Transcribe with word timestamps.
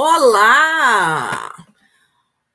Olá! 0.00 1.52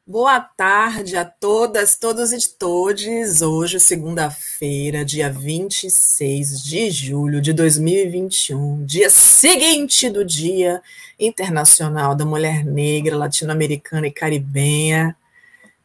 Boa 0.07 0.39
tarde 0.39 1.17
a 1.17 1.25
todas, 1.25 1.97
todos 1.97 2.31
e 2.31 2.57
todes. 2.57 3.41
Hoje, 3.41 3.81
segunda-feira, 3.81 5.03
dia 5.03 5.29
26 5.29 6.63
de 6.63 6.89
julho 6.89 7.41
de 7.41 7.51
2021, 7.51 8.85
dia 8.85 9.09
seguinte 9.09 10.09
do 10.09 10.23
Dia 10.23 10.81
Internacional 11.19 12.15
da 12.15 12.23
Mulher 12.23 12.63
Negra, 12.63 13.17
Latino-Americana 13.17 14.07
e 14.07 14.11
Caribenha. 14.13 15.13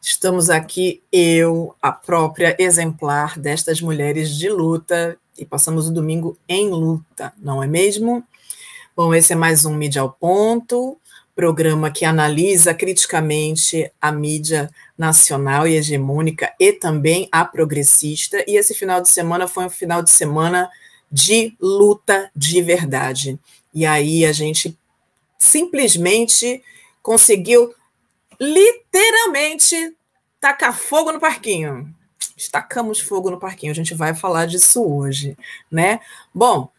Estamos 0.01 0.49
aqui, 0.49 1.03
eu, 1.11 1.75
a 1.81 1.91
própria 1.91 2.55
exemplar 2.57 3.37
destas 3.37 3.81
mulheres 3.81 4.29
de 4.29 4.47
luta, 4.47 5.19
e 5.37 5.45
passamos 5.45 5.89
o 5.89 5.93
domingo 5.93 6.37
em 6.47 6.69
luta, 6.69 7.33
não 7.37 7.61
é 7.61 7.67
mesmo? 7.67 8.23
Bom, 8.95 9.13
esse 9.13 9.33
é 9.33 9.35
mais 9.35 9.65
um 9.65 9.75
Mídia 9.75 10.01
ao 10.01 10.09
Ponto 10.09 10.97
programa 11.39 11.89
que 11.89 12.03
analisa 12.03 12.73
criticamente 12.73 13.89
a 14.01 14.11
mídia 14.11 14.69
nacional 14.97 15.65
e 15.65 15.77
hegemônica 15.77 16.53
e 16.59 16.73
também 16.73 17.29
a 17.31 17.45
progressista. 17.45 18.43
E 18.45 18.57
esse 18.57 18.73
final 18.73 18.99
de 18.99 19.07
semana 19.07 19.47
foi 19.47 19.63
um 19.63 19.69
final 19.69 20.03
de 20.03 20.11
semana 20.11 20.69
de 21.09 21.55
luta 21.57 22.29
de 22.35 22.61
verdade. 22.61 23.39
E 23.73 23.85
aí 23.85 24.25
a 24.25 24.33
gente 24.33 24.77
simplesmente 25.37 26.61
conseguiu 27.01 27.73
literalmente 28.37 29.95
tacar 30.41 30.77
fogo 30.77 31.13
no 31.13 31.21
parquinho. 31.21 31.89
Estacamos 32.35 32.99
fogo 32.99 33.31
no 33.31 33.39
parquinho. 33.39 33.71
A 33.71 33.75
gente 33.75 33.93
vai 33.93 34.13
falar 34.13 34.45
disso 34.45 34.83
hoje, 34.83 35.37
né? 35.71 36.01
Bom, 36.35 36.69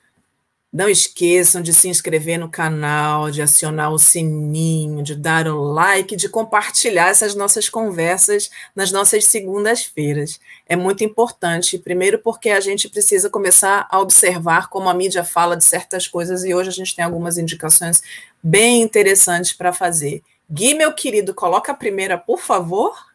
não 0.72 0.88
esqueçam 0.88 1.60
de 1.60 1.72
se 1.74 1.88
inscrever 1.88 2.38
no 2.38 2.48
canal, 2.48 3.30
de 3.30 3.42
acionar 3.42 3.92
o 3.92 3.98
sininho, 3.98 5.02
de 5.02 5.16
dar 5.16 5.48
o 5.48 5.60
like, 5.60 6.14
de 6.14 6.28
compartilhar 6.28 7.08
essas 7.08 7.34
nossas 7.34 7.68
conversas 7.68 8.50
nas 8.74 8.92
nossas 8.92 9.24
segundas-feiras. 9.24 10.38
É 10.68 10.76
muito 10.76 11.02
importante, 11.02 11.76
primeiro 11.76 12.20
porque 12.20 12.50
a 12.50 12.60
gente 12.60 12.88
precisa 12.88 13.28
começar 13.28 13.88
a 13.90 13.98
observar 13.98 14.68
como 14.68 14.88
a 14.88 14.94
mídia 14.94 15.24
fala 15.24 15.56
de 15.56 15.64
certas 15.64 16.06
coisas 16.06 16.44
e 16.44 16.54
hoje 16.54 16.68
a 16.68 16.72
gente 16.72 16.94
tem 16.94 17.04
algumas 17.04 17.36
indicações 17.36 18.00
bem 18.40 18.80
interessantes 18.80 19.52
para 19.52 19.72
fazer. 19.72 20.22
Gui, 20.48 20.74
meu 20.74 20.92
querido, 20.92 21.34
coloca 21.34 21.72
a 21.72 21.76
primeira, 21.76 22.16
por 22.16 22.40
favor. 22.40 23.09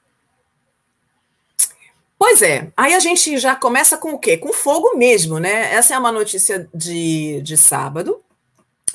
Pois 2.28 2.42
é, 2.42 2.72
aí 2.76 2.96
a 2.96 3.00
gente 3.00 3.38
já 3.38 3.56
começa 3.56 4.00
com 4.00 4.14
o 4.14 4.18
quê? 4.18 4.36
Com 4.36 4.52
fogo 4.52 4.98
mesmo, 4.98 5.40
né? 5.40 5.72
Essa 5.72 5.94
é 5.94 6.00
uma 6.00 6.12
notícia 6.12 6.68
de, 6.74 7.40
de 7.44 7.56
sábado, 7.56 8.20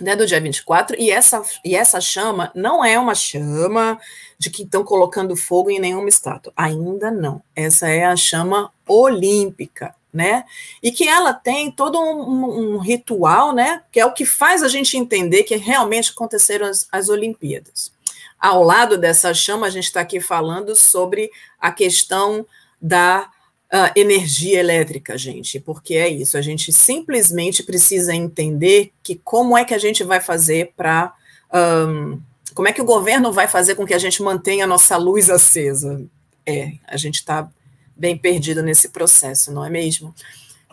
né, 0.00 0.16
do 0.16 0.26
dia 0.26 0.40
24, 0.40 0.96
e 0.98 1.12
essa, 1.12 1.40
e 1.64 1.76
essa 1.76 2.00
chama 2.00 2.50
não 2.56 2.84
é 2.84 2.98
uma 2.98 3.14
chama 3.14 4.00
de 4.36 4.50
que 4.50 4.64
estão 4.64 4.82
colocando 4.82 5.36
fogo 5.36 5.70
em 5.70 5.78
nenhuma 5.78 6.08
estátua. 6.08 6.52
Ainda 6.56 7.08
não. 7.08 7.40
Essa 7.54 7.88
é 7.88 8.04
a 8.04 8.16
chama 8.16 8.72
olímpica, 8.84 9.94
né? 10.12 10.42
E 10.82 10.90
que 10.90 11.06
ela 11.06 11.32
tem 11.32 11.70
todo 11.70 12.00
um, 12.00 12.74
um, 12.74 12.78
ritual, 12.78 13.54
né? 13.54 13.80
Que 13.92 14.00
é 14.00 14.06
o 14.06 14.12
que 14.12 14.26
faz 14.26 14.60
a 14.60 14.68
gente 14.68 14.96
entender 14.96 15.44
que 15.44 15.54
realmente 15.54 16.10
aconteceram 16.10 16.66
as, 16.66 16.88
as 16.90 17.08
Olimpíadas. 17.08 17.92
Ao 18.40 18.64
lado 18.64 18.98
dessa 18.98 19.32
chama, 19.32 19.68
a 19.68 19.70
gente 19.70 19.84
está 19.84 20.00
aqui 20.00 20.18
falando 20.18 20.74
sobre 20.74 21.30
a 21.60 21.70
questão 21.70 22.44
da 22.80 23.30
uh, 23.72 23.92
energia 23.94 24.58
elétrica, 24.58 25.16
gente, 25.16 25.60
porque 25.60 25.94
é 25.94 26.08
isso, 26.08 26.36
a 26.36 26.42
gente 26.42 26.72
simplesmente 26.72 27.62
precisa 27.62 28.14
entender 28.14 28.92
que 29.02 29.20
como 29.22 29.56
é 29.56 29.64
que 29.64 29.74
a 29.74 29.78
gente 29.78 30.02
vai 30.02 30.20
fazer 30.20 30.72
para. 30.76 31.14
Um, 31.52 32.20
como 32.54 32.66
é 32.66 32.72
que 32.72 32.82
o 32.82 32.84
governo 32.84 33.32
vai 33.32 33.46
fazer 33.46 33.76
com 33.76 33.86
que 33.86 33.94
a 33.94 33.98
gente 33.98 34.22
mantenha 34.22 34.64
a 34.64 34.68
nossa 34.68 34.96
luz 34.96 35.30
acesa? 35.30 36.04
É, 36.44 36.72
a 36.86 36.96
gente 36.96 37.16
está 37.16 37.48
bem 37.96 38.16
perdido 38.16 38.62
nesse 38.62 38.88
processo, 38.88 39.52
não 39.52 39.64
é 39.64 39.70
mesmo? 39.70 40.14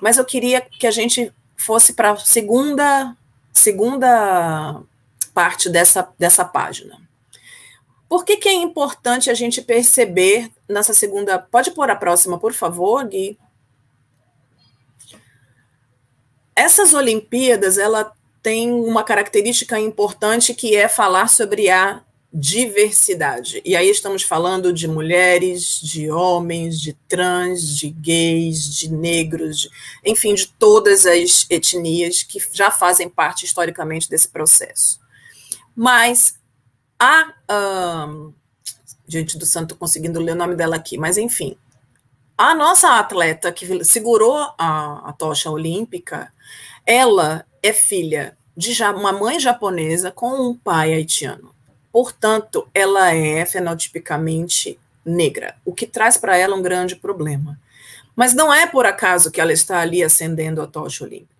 Mas 0.01 0.17
eu 0.17 0.25
queria 0.25 0.61
que 0.61 0.87
a 0.87 0.91
gente 0.91 1.31
fosse 1.55 1.93
para 1.93 2.11
a 2.11 2.17
segunda, 2.17 3.15
segunda 3.53 4.81
parte 5.33 5.69
dessa, 5.69 6.07
dessa 6.17 6.45
página. 6.45 7.06
Por 8.07 8.23
que, 8.23 8.37
que 8.37 8.49
é 8.49 8.53
importante 8.53 9.29
a 9.29 9.33
gente 9.33 9.61
perceber 9.61 10.49
nessa 10.67 10.93
segunda. 10.93 11.39
Pode 11.39 11.71
pôr 11.71 11.89
a 11.89 11.95
próxima, 11.95 12.37
por 12.37 12.53
favor, 12.53 13.05
Gui? 13.07 13.37
Essas 16.55 16.93
Olimpíadas, 16.93 17.77
ela 17.77 18.11
tem 18.41 18.71
uma 18.71 19.03
característica 19.03 19.79
importante 19.79 20.53
que 20.53 20.75
é 20.75 20.87
falar 20.87 21.27
sobre 21.29 21.69
a 21.69 22.03
diversidade. 22.33 23.61
E 23.63 23.75
aí 23.75 23.89
estamos 23.89 24.21
falando 24.23 24.73
de 24.73 24.87
mulheres, 24.87 25.79
de 25.81 26.09
homens, 26.09 26.79
de 26.79 26.93
trans, 27.07 27.77
de 27.77 27.89
gays, 27.89 28.75
de 28.75 28.91
negros, 28.91 29.61
de, 29.61 29.69
enfim, 30.05 30.33
de 30.35 30.47
todas 30.47 31.05
as 31.05 31.45
etnias 31.49 32.23
que 32.23 32.39
já 32.51 32.69
fazem 32.69 33.09
parte 33.09 33.45
historicamente 33.45 34.09
desse 34.09 34.27
processo. 34.27 34.99
Mas 35.75 36.35
a. 36.99 38.07
Gente 39.09 39.37
do 39.37 39.45
santo, 39.45 39.75
conseguindo 39.75 40.19
ler 40.19 40.33
o 40.33 40.35
nome 40.35 40.55
dela 40.55 40.75
aqui, 40.75 40.97
mas 40.97 41.17
enfim. 41.17 41.57
A 42.37 42.53
nossa 42.53 42.99
atleta 42.99 43.51
que 43.51 43.83
segurou 43.85 44.37
a, 44.57 45.09
a 45.09 45.13
tocha 45.13 45.49
olímpica, 45.49 46.31
ela 46.85 47.45
é 47.63 47.71
filha 47.71 48.37
de 48.55 48.83
uma 48.83 49.13
mãe 49.13 49.39
japonesa 49.39 50.11
com 50.11 50.49
um 50.49 50.57
pai 50.57 50.93
haitiano. 50.93 51.55
Portanto, 51.91 52.67
ela 52.73 53.13
é 53.13 53.45
fenotipicamente 53.45 54.77
negra, 55.05 55.55
o 55.63 55.73
que 55.73 55.87
traz 55.87 56.17
para 56.17 56.35
ela 56.35 56.55
um 56.55 56.61
grande 56.61 56.95
problema. 56.95 57.57
Mas 58.13 58.33
não 58.33 58.53
é 58.53 58.67
por 58.67 58.85
acaso 58.85 59.31
que 59.31 59.39
ela 59.39 59.53
está 59.53 59.79
ali 59.79 60.03
acendendo 60.03 60.61
a 60.61 60.67
tocha 60.67 61.05
olímpica 61.05 61.36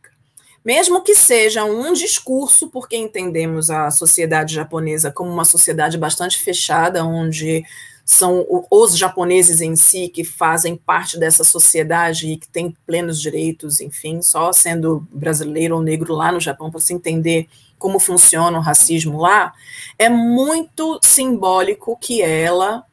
mesmo 0.67 1.01
que 1.01 1.15
seja 1.15 1.63
um 1.63 1.93
discurso, 1.93 2.69
porque 2.69 2.97
entendemos 2.97 3.69
a 3.69 3.89
sociedade 3.89 4.53
japonesa 4.53 5.09
como 5.09 5.31
uma 5.31 5.45
sociedade 5.45 5.97
bastante 5.97 6.39
fechada, 6.39 7.05
onde 7.05 7.63
são 8.03 8.45
os 8.69 8.97
japoneses 8.97 9.61
em 9.61 9.77
si 9.77 10.09
que 10.09 10.25
fazem 10.25 10.75
parte 10.75 11.17
dessa 11.17 11.45
sociedade 11.45 12.27
e 12.27 12.35
que 12.35 12.49
têm 12.49 12.75
plenos 12.85 13.21
direitos, 13.21 13.79
enfim, 13.79 14.21
só 14.21 14.51
sendo 14.51 15.07
brasileiro 15.09 15.77
ou 15.77 15.81
negro 15.81 16.13
lá 16.13 16.33
no 16.33 16.39
Japão 16.41 16.69
para 16.69 16.81
se 16.81 16.93
entender 16.93 17.47
como 17.79 17.97
funciona 17.97 18.57
o 18.57 18.61
racismo 18.61 19.21
lá, 19.21 19.53
é 19.97 20.09
muito 20.09 20.99
simbólico 21.01 21.97
que 21.97 22.21
ela 22.21 22.83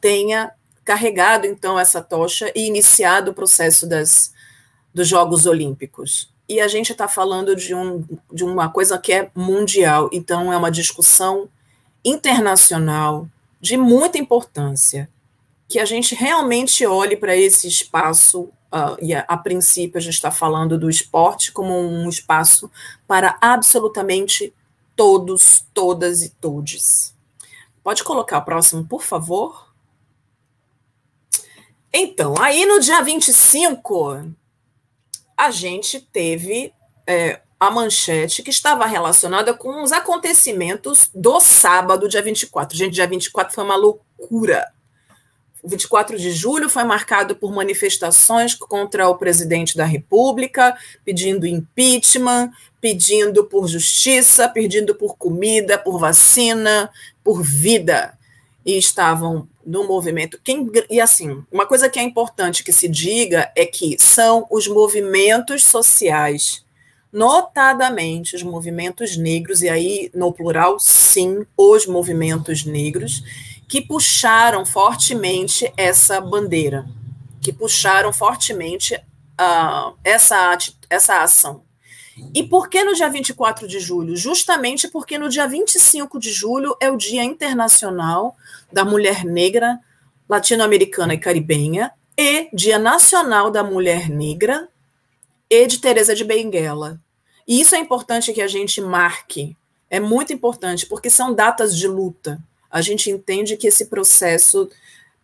tenha 0.00 0.50
carregado 0.84 1.46
então 1.46 1.78
essa 1.78 2.02
tocha 2.02 2.50
e 2.56 2.66
iniciado 2.66 3.30
o 3.30 3.34
processo 3.34 3.86
das, 3.86 4.32
dos 4.92 5.06
Jogos 5.06 5.46
Olímpicos 5.46 6.36
e 6.48 6.60
a 6.60 6.68
gente 6.68 6.92
está 6.92 7.06
falando 7.06 7.54
de, 7.54 7.74
um, 7.74 8.02
de 8.32 8.42
uma 8.42 8.70
coisa 8.70 8.98
que 8.98 9.12
é 9.12 9.30
mundial, 9.34 10.08
então 10.12 10.52
é 10.52 10.56
uma 10.56 10.70
discussão 10.70 11.48
internacional 12.04 13.28
de 13.60 13.76
muita 13.76 14.18
importância, 14.18 15.10
que 15.68 15.78
a 15.78 15.84
gente 15.84 16.14
realmente 16.14 16.86
olhe 16.86 17.16
para 17.16 17.36
esse 17.36 17.68
espaço, 17.68 18.44
uh, 18.72 18.96
e 19.02 19.14
a, 19.14 19.20
a, 19.28 19.36
princípio 19.36 19.98
a 19.98 20.00
gente 20.00 20.14
está 20.14 20.30
falando 20.30 20.78
do 20.78 20.88
esporte 20.88 21.52
como 21.52 21.78
um 21.78 22.08
espaço 22.08 22.70
para 23.06 23.36
absolutamente 23.40 24.54
todos, 24.96 25.66
todas 25.74 26.22
e 26.22 26.30
todes. 26.30 27.14
Pode 27.82 28.02
colocar 28.02 28.38
o 28.38 28.44
próximo, 28.44 28.86
por 28.86 29.02
favor? 29.02 29.68
Então, 31.92 32.34
aí 32.40 32.64
no 32.64 32.80
dia 32.80 33.02
25 33.02 34.34
a 35.38 35.52
gente 35.52 36.00
teve 36.00 36.72
é, 37.06 37.40
a 37.60 37.70
manchete 37.70 38.42
que 38.42 38.50
estava 38.50 38.84
relacionada 38.86 39.54
com 39.54 39.84
os 39.84 39.92
acontecimentos 39.92 41.08
do 41.14 41.38
sábado, 41.38 42.08
dia 42.08 42.20
24. 42.20 42.76
Gente, 42.76 42.94
dia 42.94 43.06
24 43.06 43.54
foi 43.54 43.62
uma 43.62 43.76
loucura. 43.76 44.66
O 45.62 45.68
24 45.68 46.18
de 46.18 46.32
julho 46.32 46.68
foi 46.68 46.82
marcado 46.82 47.36
por 47.36 47.52
manifestações 47.52 48.54
contra 48.54 49.08
o 49.08 49.16
presidente 49.16 49.76
da 49.76 49.84
República, 49.84 50.76
pedindo 51.04 51.46
impeachment, 51.46 52.50
pedindo 52.80 53.44
por 53.44 53.68
justiça, 53.68 54.48
pedindo 54.48 54.94
por 54.94 55.16
comida, 55.16 55.78
por 55.78 55.98
vacina, 55.98 56.90
por 57.22 57.42
vida. 57.42 58.17
E 58.68 58.76
estavam 58.76 59.48
no 59.64 59.86
movimento. 59.86 60.38
Quem, 60.44 60.70
e 60.90 61.00
assim, 61.00 61.42
uma 61.50 61.64
coisa 61.64 61.88
que 61.88 61.98
é 61.98 62.02
importante 62.02 62.62
que 62.62 62.72
se 62.72 62.86
diga 62.86 63.50
é 63.56 63.64
que 63.64 63.96
são 63.98 64.46
os 64.50 64.68
movimentos 64.68 65.64
sociais, 65.64 66.64
notadamente 67.10 68.36
os 68.36 68.42
movimentos 68.42 69.16
negros, 69.16 69.62
e 69.62 69.70
aí 69.70 70.10
no 70.14 70.32
plural, 70.32 70.78
sim, 70.78 71.46
os 71.56 71.86
movimentos 71.86 72.66
negros, 72.66 73.22
que 73.66 73.80
puxaram 73.80 74.66
fortemente 74.66 75.72
essa 75.76 76.20
bandeira, 76.20 76.86
que 77.40 77.52
puxaram 77.52 78.12
fortemente 78.12 78.94
uh, 78.94 79.94
essa, 80.04 80.58
essa 80.90 81.22
ação. 81.22 81.62
E 82.34 82.42
por 82.42 82.68
que 82.68 82.82
no 82.82 82.94
dia 82.94 83.08
24 83.08 83.68
de 83.68 83.78
julho? 83.78 84.16
Justamente 84.16 84.88
porque 84.88 85.18
no 85.18 85.28
dia 85.28 85.46
25 85.46 86.18
de 86.18 86.32
julho 86.32 86.76
é 86.80 86.90
o 86.90 86.96
Dia 86.96 87.22
Internacional 87.22 88.36
da 88.72 88.84
Mulher 88.84 89.24
Negra, 89.24 89.78
Latino-Americana 90.28 91.14
e 91.14 91.18
Caribenha, 91.18 91.90
e 92.16 92.48
Dia 92.52 92.78
Nacional 92.78 93.50
da 93.50 93.62
Mulher 93.62 94.08
Negra 94.08 94.68
e 95.48 95.66
de 95.66 95.78
Teresa 95.78 96.14
de 96.14 96.24
Benguela. 96.24 97.00
E 97.46 97.60
isso 97.60 97.74
é 97.74 97.78
importante 97.78 98.32
que 98.32 98.42
a 98.42 98.48
gente 98.48 98.80
marque. 98.80 99.56
É 99.88 99.98
muito 99.98 100.32
importante, 100.32 100.86
porque 100.86 101.08
são 101.08 101.32
datas 101.32 101.76
de 101.76 101.88
luta. 101.88 102.38
A 102.70 102.82
gente 102.82 103.10
entende 103.10 103.56
que 103.56 103.68
esse 103.68 103.86
processo 103.86 104.68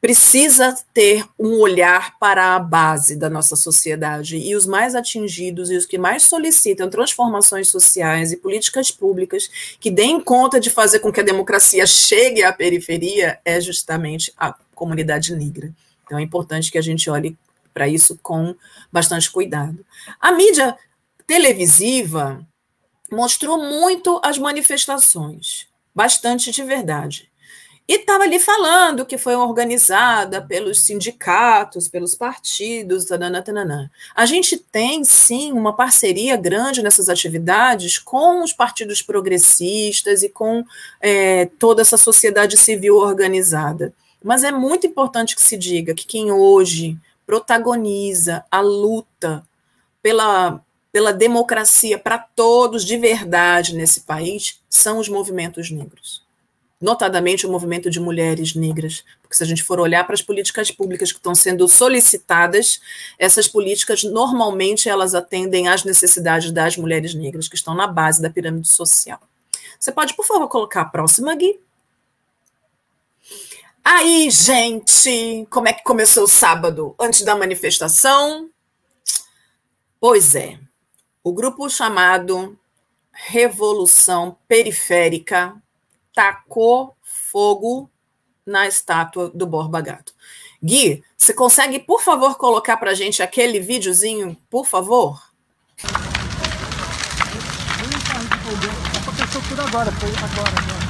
precisa 0.05 0.77
ter 0.93 1.25
um 1.39 1.59
olhar 1.61 2.19
para 2.19 2.55
a 2.55 2.59
base 2.59 3.17
da 3.17 3.31
nossa 3.31 3.57
sociedade 3.57 4.37
e 4.37 4.55
os 4.55 4.67
mais 4.67 4.95
atingidos 4.95 5.71
e 5.71 5.77
os 5.79 5.87
que 5.87 5.97
mais 5.97 6.25
solicitam 6.25 6.91
transformações 6.91 7.69
sociais 7.69 8.31
e 8.31 8.37
políticas 8.37 8.91
públicas 8.91 9.49
que 9.81 9.91
deem 9.91 10.21
conta 10.21 10.61
de 10.61 10.69
fazer 10.69 10.99
com 10.99 11.11
que 11.11 11.21
a 11.21 11.25
democracia 11.25 11.87
chegue 11.87 12.43
à 12.43 12.53
periferia 12.53 13.41
é 13.47 13.59
justamente 13.63 14.31
a 14.37 14.55
comunidade 14.75 15.35
negra. 15.35 15.73
Então 16.05 16.19
é 16.19 16.23
importante 16.23 16.71
que 16.71 16.77
a 16.77 16.83
gente 16.83 17.09
olhe 17.09 17.35
para 17.73 17.89
isso 17.89 18.19
com 18.23 18.55
bastante 18.93 19.31
cuidado. 19.31 19.87
A 20.21 20.33
mídia 20.33 20.77
televisiva 21.27 22.47
mostrou 23.11 23.57
muito 23.57 24.21
as 24.23 24.37
manifestações, 24.37 25.67
bastante 25.95 26.51
de 26.51 26.63
verdade. 26.63 27.33
E 27.87 27.97
estava 27.97 28.25
ali 28.25 28.39
falando 28.39 29.05
que 29.05 29.19
foi 29.19 29.37
organizada 29.37 30.41
pelos 30.41 30.81
sindicatos, 30.81 31.87
pelos 31.87 32.15
partidos, 32.15 33.05
tanana, 33.05 33.43
tanana. 33.43 33.93
A 34.15 34.25
gente 34.25 34.57
tem, 34.57 35.05
sim, 35.05 35.53
uma 35.53 35.77
parceria 35.77 36.35
grande 36.35 36.83
nessas 36.83 37.11
atividades 37.11 37.99
com 37.99 38.43
os 38.43 38.55
partidos 38.55 39.03
progressistas 39.03 40.23
e 40.23 40.31
com 40.31 40.65
é, 40.99 41.45
toda 41.59 41.83
essa 41.83 41.99
sociedade 41.99 42.57
civil 42.57 42.97
organizada. 42.97 43.93
Mas 44.23 44.45
é 44.45 44.51
muito 44.51 44.87
importante 44.87 45.37
que 45.37 45.43
se 45.43 45.59
diga 45.59 45.95
que 45.95 46.07
quem 46.07 46.33
hoje 46.33 46.97
protagoniza 47.27 48.47
a 48.51 48.61
luta 48.61 49.47
pela, 50.03 50.65
pela 50.91 51.13
democracia 51.13 51.99
para 51.99 52.17
todos 52.17 52.83
de 52.83 52.97
verdade 52.97 53.75
nesse 53.75 54.01
país 54.01 54.59
são 54.71 54.99
os 54.99 55.09
movimentos 55.11 55.71
negros 55.71 56.24
notadamente 56.81 57.47
o 57.47 57.51
movimento 57.51 57.89
de 57.89 58.01
mulheres 58.01 58.55
negras. 58.55 59.05
Porque 59.23 59.37
se 59.37 59.43
a 59.43 59.47
gente 59.47 59.63
for 59.63 59.81
olhar 59.81 60.05
para 60.05 60.15
as 60.15 60.23
políticas 60.23 60.71
públicas 60.71 61.13
que 61.13 61.19
estão 61.19 61.35
sendo 61.35 61.67
solicitadas, 61.69 62.81
essas 63.19 63.49
políticas 63.49 64.05
normalmente 64.05 64.89
elas 64.89 65.15
atendem 65.15 65.69
às 65.69 65.85
necessidades 65.85 66.51
das 66.51 66.77
mulheres 66.77 67.15
negras 67.15 67.49
que 67.49 67.57
estão 67.57 67.75
na 67.75 67.87
base 67.87 68.21
da 68.21 68.31
pirâmide 68.31 68.69
social. 68.69 69.21
Você 69.79 69.93
pode, 69.93 70.15
por 70.15 70.27
favor, 70.27 70.49
colocar 70.49 70.83
a 70.83 70.87
próxima, 70.87 71.35
Gui? 71.35 71.61
Aí, 73.83 74.31
gente, 74.31 75.47
como 75.51 75.69
é 75.69 75.73
que 75.73 75.85
começou 75.85 76.25
o 76.25 76.29
sábado? 76.29 76.95
Antes 76.99 77.23
da 77.23 77.37
manifestação? 77.37 78.49
Pois 80.01 80.35
é, 80.35 80.59
o 81.23 81.33
grupo 81.33 81.69
chamado 81.69 82.59
Revolução 83.13 84.37
Periférica 84.49 85.55
tacou 86.15 86.97
fogo 87.03 87.91
na 88.47 88.67
estátua 88.67 89.31
do 89.35 89.47
Borba 89.47 89.81
Gato. 89.81 90.15
Gui, 90.63 91.03
você 91.17 91.35
consegue, 91.35 91.79
por 91.79 92.01
favor, 92.01 92.39
colocar 92.39 92.77
para 92.77 92.95
gente 92.95 93.23
aquele 93.23 93.61
videozinho, 93.61 94.37
por 94.49 94.65
favor? 94.65 95.21
Aconteceu 99.03 99.43
tudo 99.49 99.63
agora, 99.63 99.93
foi 99.93 100.09
agora. 100.11 100.63
agora. 100.63 100.84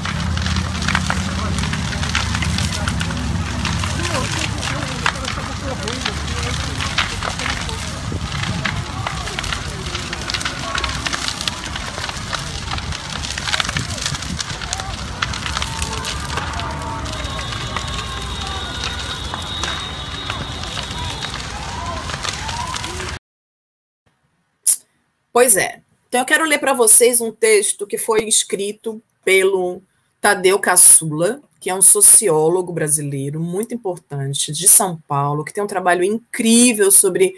Pois 25.34 25.56
é. 25.56 25.81
Então 26.08 26.20
eu 26.20 26.25
quero 26.25 26.44
ler 26.44 26.58
para 26.58 26.72
vocês 26.72 27.20
um 27.20 27.32
texto 27.32 27.88
que 27.88 27.98
foi 27.98 28.22
escrito 28.22 29.02
pelo 29.25 29.82
Tadeu 30.20 30.60
Caçula, 30.60 31.40
que 31.58 31.69
é 31.69 31.75
um 31.75 31.82
sociólogo 31.82 32.72
brasileiro 32.72 33.40
muito 33.40 33.75
importante 33.75 34.52
de 34.52 34.69
São 34.69 34.96
Paulo, 35.08 35.44
que 35.44 35.52
tem 35.52 35.64
um 35.64 35.66
trabalho 35.66 36.04
incrível 36.04 36.88
sobre 36.92 37.34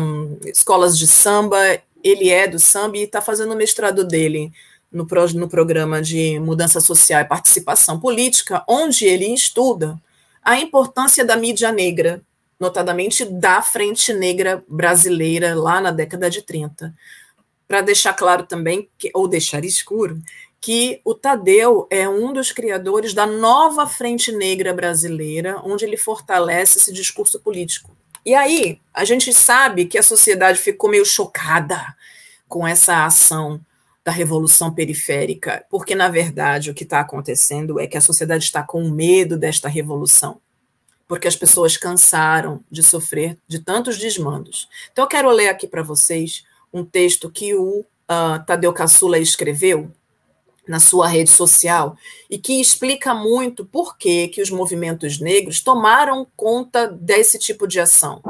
um, 0.00 0.38
escolas 0.44 0.96
de 0.96 1.08
samba. 1.08 1.58
Ele 2.04 2.30
é 2.30 2.46
do 2.46 2.60
samba 2.60 2.98
e 2.98 3.02
está 3.02 3.20
fazendo 3.20 3.52
o 3.52 3.56
mestrado 3.56 4.04
dele 4.04 4.52
no, 4.92 5.04
pro, 5.04 5.26
no 5.34 5.48
programa 5.48 6.00
de 6.00 6.38
mudança 6.38 6.78
social 6.78 7.20
e 7.20 7.24
participação 7.24 7.98
política, 7.98 8.62
onde 8.68 9.06
ele 9.06 9.34
estuda 9.34 10.00
a 10.40 10.56
importância 10.60 11.24
da 11.24 11.36
mídia 11.36 11.72
negra, 11.72 12.22
notadamente 12.60 13.24
da 13.24 13.60
Frente 13.60 14.12
Negra 14.12 14.62
Brasileira, 14.68 15.52
lá 15.56 15.80
na 15.80 15.90
década 15.90 16.30
de 16.30 16.40
30 16.40 16.94
para 17.66 17.80
deixar 17.80 18.12
claro 18.12 18.46
também, 18.46 18.88
que, 18.98 19.10
ou 19.14 19.26
deixar 19.26 19.64
escuro, 19.64 20.20
que 20.60 21.00
o 21.04 21.14
Tadeu 21.14 21.86
é 21.90 22.08
um 22.08 22.32
dos 22.32 22.50
criadores 22.50 23.12
da 23.12 23.26
nova 23.26 23.86
Frente 23.86 24.32
Negra 24.32 24.72
Brasileira, 24.72 25.60
onde 25.62 25.84
ele 25.84 25.96
fortalece 25.96 26.78
esse 26.78 26.92
discurso 26.92 27.38
político. 27.40 27.94
E 28.24 28.34
aí, 28.34 28.80
a 28.94 29.04
gente 29.04 29.32
sabe 29.34 29.84
que 29.84 29.98
a 29.98 30.02
sociedade 30.02 30.58
ficou 30.58 30.88
meio 30.88 31.04
chocada 31.04 31.94
com 32.48 32.66
essa 32.66 33.04
ação 33.04 33.60
da 34.02 34.10
revolução 34.10 34.72
periférica, 34.72 35.64
porque, 35.68 35.94
na 35.94 36.08
verdade, 36.08 36.70
o 36.70 36.74
que 36.74 36.84
está 36.84 37.00
acontecendo 37.00 37.78
é 37.78 37.86
que 37.86 37.98
a 37.98 38.02
sociedade 38.02 38.44
está 38.44 38.62
com 38.62 38.88
medo 38.88 39.36
desta 39.36 39.68
revolução, 39.68 40.40
porque 41.06 41.28
as 41.28 41.36
pessoas 41.36 41.76
cansaram 41.76 42.64
de 42.70 42.82
sofrer 42.82 43.36
de 43.46 43.58
tantos 43.58 43.98
desmandos. 43.98 44.66
Então, 44.92 45.04
eu 45.04 45.08
quero 45.08 45.30
ler 45.30 45.48
aqui 45.48 45.66
para 45.66 45.82
vocês 45.82 46.44
um 46.74 46.84
texto 46.84 47.30
que 47.30 47.54
o 47.54 47.80
uh, 47.80 48.44
Tadeu 48.44 48.72
Caçula 48.72 49.18
escreveu 49.18 49.90
na 50.66 50.80
sua 50.80 51.06
rede 51.06 51.30
social 51.30 51.96
e 52.28 52.36
que 52.36 52.60
explica 52.60 53.14
muito 53.14 53.64
por 53.64 53.96
que, 53.96 54.28
que 54.28 54.42
os 54.42 54.50
movimentos 54.50 55.20
negros 55.20 55.60
tomaram 55.60 56.26
conta 56.36 56.88
desse 56.88 57.38
tipo 57.38 57.68
de 57.68 57.78
ação. 57.78 58.20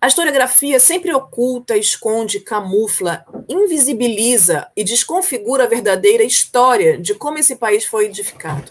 A 0.00 0.06
historiografia 0.06 0.78
sempre 0.78 1.14
oculta, 1.14 1.76
esconde, 1.76 2.40
camufla, 2.40 3.24
invisibiliza 3.48 4.68
e 4.76 4.84
desconfigura 4.84 5.64
a 5.64 5.68
verdadeira 5.68 6.22
história 6.22 6.98
de 6.98 7.14
como 7.14 7.38
esse 7.38 7.56
país 7.56 7.84
foi 7.84 8.06
edificado. 8.06 8.70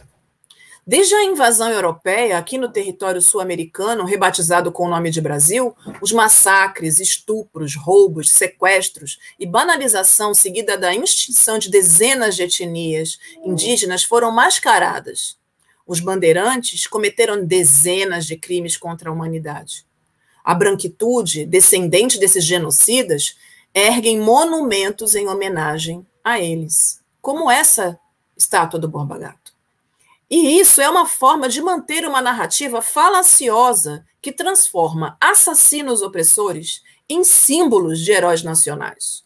Desde 0.86 1.16
a 1.16 1.24
invasão 1.24 1.72
europeia, 1.72 2.38
aqui 2.38 2.58
no 2.58 2.70
território 2.70 3.22
sul-americano, 3.22 4.04
rebatizado 4.04 4.70
com 4.70 4.86
o 4.86 4.90
nome 4.90 5.10
de 5.10 5.22
Brasil, 5.22 5.74
os 6.02 6.12
massacres, 6.12 7.00
estupros, 7.00 7.74
roubos, 7.74 8.32
sequestros 8.32 9.18
e 9.40 9.46
banalização 9.46 10.34
seguida 10.34 10.78
da 10.78 10.94
extinção 10.94 11.58
de 11.58 11.70
dezenas 11.70 12.36
de 12.36 12.44
etnias 12.44 13.18
indígenas 13.46 14.04
foram 14.04 14.30
mascaradas. 14.30 15.38
Os 15.88 16.02
bandeirantes 16.02 16.86
cometeram 16.86 17.46
dezenas 17.46 18.26
de 18.26 18.36
crimes 18.36 18.76
contra 18.76 19.10
a 19.10 19.14
humanidade. 19.14 19.86
A 20.44 20.54
branquitude, 20.54 21.46
descendente 21.46 22.20
desses 22.20 22.44
genocidas, 22.44 23.38
erguem 23.74 24.20
monumentos 24.20 25.16
em 25.16 25.30
homenagem 25.30 26.06
a 26.22 26.42
eles, 26.42 27.00
como 27.22 27.50
essa 27.50 27.98
estátua 28.36 28.78
do 28.78 28.90
Borba 28.90 29.18
Gato. 29.18 29.43
E 30.30 30.60
isso 30.60 30.82
é 30.82 30.90
uma 30.90 31.06
forma 31.06 31.48
de 31.48 31.62
manter 31.62 32.08
uma 32.08 32.22
narrativa 32.22 32.82
falaciosa 32.82 34.06
que 34.22 34.32
transforma 34.32 35.18
assassinos 35.20 36.02
opressores 36.02 36.82
em 37.10 37.24
símbolos 37.24 38.00
de 38.00 38.12
heróis 38.12 38.42
nacionais. 38.42 39.24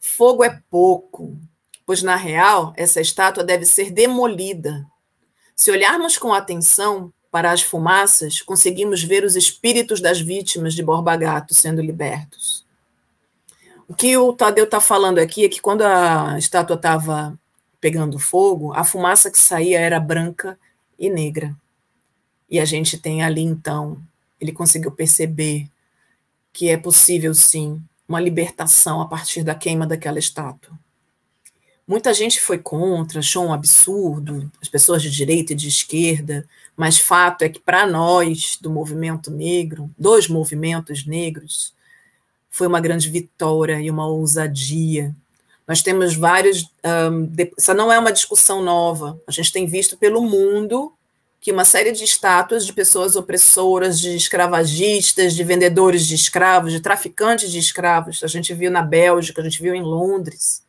Fogo 0.00 0.42
é 0.42 0.60
pouco, 0.70 1.36
pois 1.84 2.02
na 2.02 2.16
real 2.16 2.72
essa 2.76 3.00
estátua 3.00 3.44
deve 3.44 3.66
ser 3.66 3.90
demolida. 3.90 4.86
Se 5.54 5.70
olharmos 5.70 6.16
com 6.16 6.32
atenção 6.32 7.12
para 7.30 7.52
as 7.52 7.62
fumaças, 7.62 8.40
conseguimos 8.40 9.02
ver 9.02 9.24
os 9.24 9.36
espíritos 9.36 10.00
das 10.00 10.20
vítimas 10.20 10.74
de 10.74 10.82
Borba 10.82 11.14
Gato 11.16 11.54
sendo 11.54 11.80
libertos. 11.80 12.66
O 13.86 13.94
que 13.94 14.16
o 14.16 14.32
Tadeu 14.32 14.64
está 14.64 14.80
falando 14.80 15.18
aqui 15.18 15.44
é 15.44 15.48
que 15.48 15.60
quando 15.60 15.82
a 15.82 16.36
estátua 16.38 16.76
estava 16.76 17.38
pegando 17.80 18.18
fogo, 18.18 18.72
a 18.74 18.84
fumaça 18.84 19.30
que 19.30 19.38
saía 19.38 19.80
era 19.80 19.98
branca 19.98 20.58
e 20.98 21.08
negra. 21.08 21.56
E 22.48 22.58
a 22.58 22.64
gente 22.64 22.98
tem 22.98 23.22
ali, 23.22 23.42
então, 23.42 24.00
ele 24.40 24.52
conseguiu 24.52 24.90
perceber 24.90 25.68
que 26.52 26.68
é 26.68 26.76
possível, 26.76 27.32
sim, 27.34 27.80
uma 28.08 28.20
libertação 28.20 29.00
a 29.00 29.06
partir 29.06 29.44
da 29.44 29.54
queima 29.54 29.86
daquela 29.86 30.18
estátua. 30.18 30.76
Muita 31.86 32.14
gente 32.14 32.40
foi 32.40 32.58
contra, 32.58 33.18
achou 33.18 33.46
um 33.46 33.52
absurdo, 33.52 34.50
as 34.60 34.68
pessoas 34.68 35.02
de 35.02 35.10
direita 35.10 35.52
e 35.52 35.56
de 35.56 35.68
esquerda, 35.68 36.46
mas 36.76 36.98
fato 36.98 37.42
é 37.42 37.48
que 37.48 37.58
para 37.58 37.86
nós, 37.86 38.56
do 38.60 38.70
movimento 38.70 39.30
negro, 39.30 39.90
dos 39.98 40.28
movimentos 40.28 41.04
negros, 41.04 41.74
foi 42.48 42.66
uma 42.66 42.80
grande 42.80 43.08
vitória 43.08 43.80
e 43.80 43.90
uma 43.90 44.06
ousadia. 44.06 45.14
Nós 45.70 45.82
temos 45.82 46.16
vários. 46.16 46.68
Um, 46.84 47.26
de, 47.26 47.52
essa 47.56 47.72
não 47.72 47.92
é 47.92 47.96
uma 47.96 48.10
discussão 48.10 48.60
nova, 48.60 49.22
a 49.24 49.30
gente 49.30 49.52
tem 49.52 49.66
visto 49.66 49.96
pelo 49.96 50.20
mundo 50.20 50.92
que 51.40 51.52
uma 51.52 51.64
série 51.64 51.92
de 51.92 52.02
estátuas 52.02 52.66
de 52.66 52.72
pessoas 52.72 53.14
opressoras, 53.14 54.00
de 54.00 54.16
escravagistas, 54.16 55.32
de 55.32 55.44
vendedores 55.44 56.08
de 56.08 56.16
escravos, 56.16 56.72
de 56.72 56.80
traficantes 56.80 57.52
de 57.52 57.60
escravos, 57.60 58.24
a 58.24 58.26
gente 58.26 58.52
viu 58.52 58.68
na 58.68 58.82
Bélgica, 58.82 59.40
a 59.40 59.44
gente 59.44 59.62
viu 59.62 59.72
em 59.72 59.80
Londres 59.80 60.64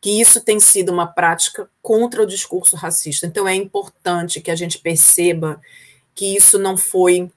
que 0.00 0.18
isso 0.18 0.40
tem 0.40 0.58
sido 0.58 0.90
uma 0.90 1.06
prática 1.06 1.68
contra 1.82 2.22
o 2.22 2.26
discurso 2.26 2.74
racista. 2.74 3.26
Então, 3.26 3.46
é 3.46 3.54
importante 3.54 4.40
que 4.40 4.50
a 4.50 4.56
gente 4.56 4.78
perceba 4.78 5.60
que 6.14 6.34
isso 6.34 6.58
não 6.58 6.74
foi 6.74 7.30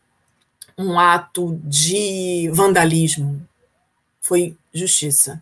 um 0.77 0.98
ato 0.98 1.59
de 1.62 2.50
vandalismo, 2.53 3.45
foi 4.21 4.55
justiça. 4.74 5.41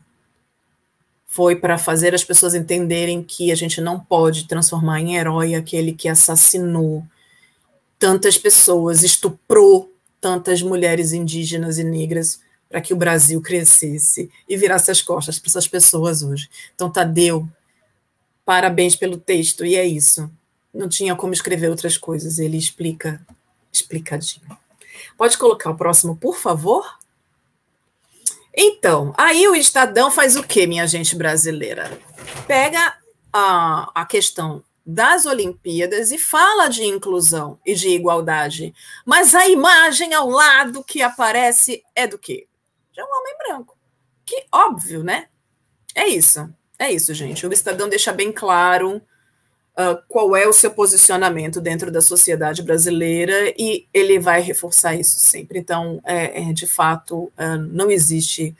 Foi 1.37 1.55
para 1.55 1.77
fazer 1.77 2.15
as 2.15 2.23
pessoas 2.23 2.55
entenderem 2.55 3.21
que 3.21 3.51
a 3.51 3.55
gente 3.55 3.79
não 3.79 3.99
pode 3.99 4.47
transformar 4.47 4.99
em 5.01 5.17
herói 5.17 5.53
aquele 5.53 5.93
que 5.93 6.09
assassinou 6.09 7.05
tantas 7.99 8.39
pessoas, 8.39 9.03
estuprou 9.03 9.93
tantas 10.19 10.63
mulheres 10.63 11.13
indígenas 11.13 11.77
e 11.77 11.83
negras 11.83 12.39
para 12.67 12.81
que 12.81 12.91
o 12.91 12.97
Brasil 12.97 13.39
crescesse 13.39 14.31
e 14.49 14.57
virasse 14.57 14.89
as 14.89 14.99
costas 14.99 15.37
para 15.37 15.49
essas 15.51 15.67
pessoas 15.67 16.23
hoje. 16.23 16.49
Então, 16.73 16.89
Tadeu, 16.89 17.47
parabéns 18.43 18.95
pelo 18.95 19.15
texto, 19.15 19.63
e 19.63 19.75
é 19.75 19.85
isso. 19.85 20.27
Não 20.73 20.89
tinha 20.89 21.15
como 21.15 21.33
escrever 21.33 21.69
outras 21.69 21.99
coisas, 21.99 22.39
ele 22.39 22.57
explica 22.57 23.21
explicadinho. 23.71 24.57
Pode 25.15 25.37
colocar 25.37 25.69
o 25.69 25.77
próximo, 25.77 26.15
por 26.15 26.35
favor? 26.35 26.96
Então, 28.57 29.13
aí 29.15 29.47
o 29.47 29.55
Estadão 29.55 30.09
faz 30.09 30.35
o 30.35 30.43
quê, 30.43 30.65
minha 30.65 30.87
gente 30.87 31.15
brasileira? 31.15 31.97
Pega 32.47 32.97
a, 33.31 33.91
a 33.93 34.05
questão 34.05 34.63
das 34.85 35.25
Olimpíadas 35.25 36.11
e 36.11 36.17
fala 36.17 36.67
de 36.67 36.83
inclusão 36.83 37.59
e 37.65 37.75
de 37.75 37.89
igualdade, 37.89 38.73
mas 39.05 39.35
a 39.35 39.47
imagem 39.47 40.13
ao 40.13 40.29
lado 40.29 40.83
que 40.83 41.01
aparece 41.01 41.83
é 41.93 42.07
do 42.07 42.17
quê? 42.17 42.47
de 42.97 43.03
um 43.03 43.05
homem 43.05 43.37
branco. 43.37 43.77
Que 44.25 44.45
óbvio, 44.51 45.03
né? 45.03 45.27
É 45.93 46.07
isso. 46.07 46.49
É 46.79 46.91
isso, 46.91 47.13
gente. 47.13 47.45
O 47.45 47.53
Estadão 47.53 47.87
deixa 47.87 48.11
bem 48.11 48.31
claro 48.31 49.01
uh, 49.77 50.01
qual 50.07 50.35
é 50.35 50.47
o 50.47 50.53
seu 50.53 50.71
posicionamento 50.71 51.61
dentro 51.61 51.91
da 51.91 52.01
sociedade 52.01 52.63
brasileira 52.63 53.53
e 53.57 53.85
ele 53.93 54.19
vai 54.19 54.41
reforçar 54.41 54.95
isso 54.95 55.19
sempre. 55.19 55.59
Então, 55.59 56.01
é, 56.03 56.49
é 56.49 56.53
de 56.53 56.65
fato, 56.65 57.31
uh, 57.37 57.57
não 57.71 57.91
existe 57.91 58.55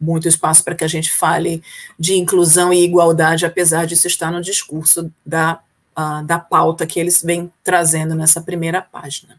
muito 0.00 0.28
espaço 0.28 0.62
para 0.62 0.74
que 0.74 0.84
a 0.84 0.88
gente 0.88 1.12
fale 1.12 1.62
de 1.98 2.14
inclusão 2.14 2.72
e 2.72 2.84
igualdade, 2.84 3.46
apesar 3.46 3.86
disso 3.86 4.06
estar 4.06 4.30
no 4.30 4.40
discurso 4.40 5.10
da, 5.24 5.60
uh, 5.98 6.24
da 6.24 6.38
pauta 6.38 6.86
que 6.86 7.00
eles 7.00 7.22
vêm 7.22 7.52
trazendo 7.62 8.14
nessa 8.14 8.40
primeira 8.40 8.80
página. 8.80 9.38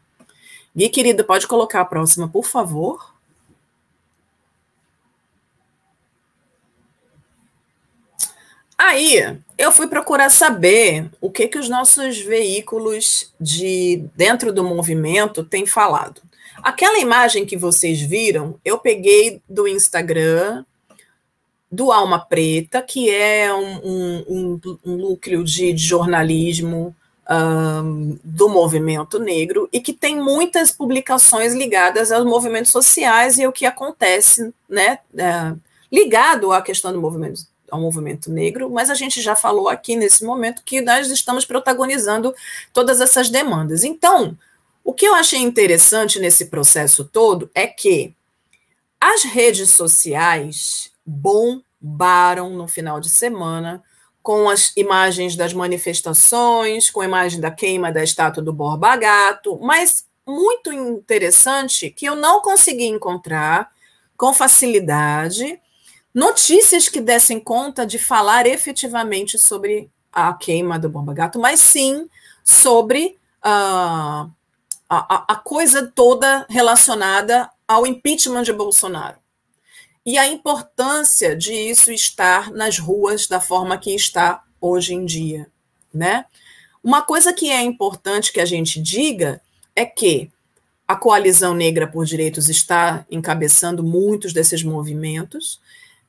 Gui, 0.75 0.89
querido, 0.89 1.23
pode 1.23 1.47
colocar 1.47 1.81
a 1.81 1.85
próxima, 1.85 2.27
por 2.27 2.45
favor. 2.45 3.14
Aí 8.77 9.39
eu 9.57 9.71
fui 9.71 9.87
procurar 9.87 10.29
saber 10.29 11.09
o 11.21 11.31
que 11.31 11.47
que 11.47 11.57
os 11.57 11.69
nossos 11.69 12.19
veículos 12.19 13.33
de 13.39 14.03
dentro 14.15 14.51
do 14.51 14.63
movimento 14.63 15.43
têm 15.43 15.65
falado. 15.65 16.21
Aquela 16.61 16.99
imagem 16.99 17.45
que 17.45 17.57
vocês 17.57 18.01
viram, 18.01 18.59
eu 18.65 18.77
peguei 18.77 19.41
do 19.47 19.67
Instagram 19.67 20.65
do 21.71 21.91
Alma 21.91 22.19
Preta, 22.19 22.81
que 22.81 23.09
é 23.09 23.53
um, 23.53 24.21
um, 24.27 24.61
um 24.85 24.97
núcleo 24.97 25.43
de, 25.43 25.73
de 25.73 25.83
jornalismo 25.83 26.95
um, 27.29 28.17
do 28.23 28.47
movimento 28.47 29.19
negro 29.19 29.67
e 29.73 29.79
que 29.79 29.93
tem 29.93 30.15
muitas 30.15 30.71
publicações 30.71 31.53
ligadas 31.53 32.11
aos 32.11 32.25
movimentos 32.25 32.71
sociais 32.71 33.37
e 33.39 33.47
o 33.47 33.51
que 33.51 33.65
acontece, 33.65 34.53
né, 34.69 34.99
é, 35.17 35.53
ligado 35.91 36.51
à 36.51 36.61
questão 36.61 36.93
do 36.93 37.01
movimento 37.01 37.41
ao 37.69 37.79
movimento 37.79 38.31
negro, 38.31 38.69
mas 38.69 38.89
a 38.89 38.93
gente 38.93 39.21
já 39.21 39.35
falou 39.35 39.69
aqui 39.69 39.95
nesse 39.95 40.23
momento 40.23 40.63
que 40.63 40.81
nós 40.81 41.09
estamos 41.09 41.45
protagonizando 41.45 42.33
todas 42.73 43.01
essas 43.01 43.29
demandas. 43.29 43.83
Então, 43.83 44.37
o 44.83 44.93
que 44.93 45.05
eu 45.05 45.15
achei 45.15 45.39
interessante 45.39 46.19
nesse 46.19 46.45
processo 46.45 47.03
todo 47.03 47.49
é 47.55 47.65
que 47.65 48.13
as 48.99 49.23
redes 49.23 49.71
sociais 49.71 50.91
bombaram 51.05 52.51
no 52.51 52.67
final 52.67 52.99
de 52.99 53.09
semana 53.09 53.83
com 54.21 54.49
as 54.49 54.75
imagens 54.75 55.35
das 55.35 55.53
manifestações, 55.53 56.89
com 56.89 57.01
a 57.01 57.05
imagem 57.05 57.39
da 57.39 57.51
queima 57.51 57.91
da 57.91 58.03
estátua 58.03 58.41
do 58.41 58.51
Borba 58.51 58.95
Gato, 58.95 59.59
mas 59.61 60.05
muito 60.25 60.71
interessante 60.73 61.91
que 61.91 62.05
eu 62.07 62.15
não 62.15 62.41
consegui 62.41 62.85
encontrar 62.85 63.71
com 64.17 64.33
facilidade 64.33 65.59
notícias 66.15 66.87
que 66.87 67.01
dessem 67.01 67.41
conta 67.41 67.85
de 67.85 67.99
falar 67.99 68.47
efetivamente 68.47 69.37
sobre 69.37 69.89
a 70.13 70.33
queima 70.33 70.79
do 70.79 70.87
Bomba 70.87 71.13
Gato, 71.13 71.37
mas 71.37 71.59
sim 71.59 72.09
sobre 72.41 73.17
uh, 73.43 74.31
a, 74.89 75.25
a 75.27 75.35
coisa 75.35 75.91
toda 75.93 76.45
relacionada 76.49 77.49
ao 77.67 77.85
impeachment 77.85 78.43
de 78.43 78.53
Bolsonaro. 78.53 79.17
E 80.05 80.17
a 80.17 80.25
importância 80.25 81.35
de 81.35 81.51
isso 81.51 81.91
estar 81.91 82.49
nas 82.51 82.79
ruas 82.79 83.27
da 83.27 83.41
forma 83.41 83.77
que 83.77 83.93
está 83.93 84.41
hoje 84.61 84.93
em 84.93 85.03
dia, 85.03 85.47
né? 85.93 86.25
Uma 86.81 87.01
coisa 87.01 87.33
que 87.33 87.49
é 87.49 87.61
importante 87.61 88.31
que 88.31 88.39
a 88.39 88.45
gente 88.45 88.79
diga 88.79 89.41
é 89.75 89.83
que 89.83 90.31
a 90.87 90.95
Coalizão 90.95 91.55
Negra 91.55 91.87
por 91.87 92.05
Direitos 92.05 92.47
está 92.47 93.03
encabeçando 93.09 93.83
muitos 93.83 94.31
desses 94.31 94.63
movimentos, 94.63 95.59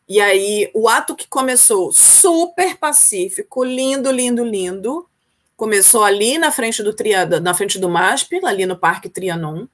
e 0.09 0.21
aí, 0.21 0.71
o 0.73 0.89
ato 0.89 1.17
que 1.17 1.27
começou 1.27 1.93
super 1.93 2.77
pacífico, 2.77 3.65
lindo, 3.65 4.11
lindo, 4.13 4.45
lindo, 4.45 5.09
começou 5.57 6.05
ali 6.05 6.39
na 6.39 6.53
frente 6.53 6.81
do 6.83 6.93
Triada, 6.93 7.41
na 7.41 7.53
frente 7.55 7.79
do 7.79 7.89
MASP, 7.89 8.41
ali 8.45 8.67
no 8.67 8.77
Parque 8.77 9.09
Trianon. 9.09 9.67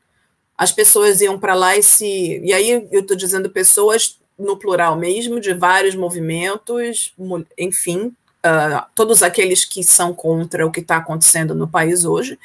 As 0.57 0.73
pessoas 0.73 1.21
iam 1.21 1.39
para 1.39 1.55
lá 1.55 1.77
e 1.77 1.83
se. 1.83 2.41
E 2.43 2.53
aí, 2.53 2.89
eu 2.91 3.01
estou 3.01 3.17
dizendo 3.17 3.51
pessoas 3.51 4.19
no 4.39 4.57
plural 4.57 4.97
mesmo, 4.97 5.39
de 5.39 5.53
vários 5.53 5.95
movimentos, 5.95 7.15
enfim, 7.59 8.07
uh, 8.07 8.87
todos 8.95 9.23
aqueles 9.23 9.67
que 9.67 9.85
são 9.85 10.15
contra 10.15 10.67
o 10.67 10.73
que 10.73 10.81
está 10.81 10.97
acontecendo 10.97 11.55
no 11.55 11.69
país 11.69 12.07
hoje. 12.07 12.39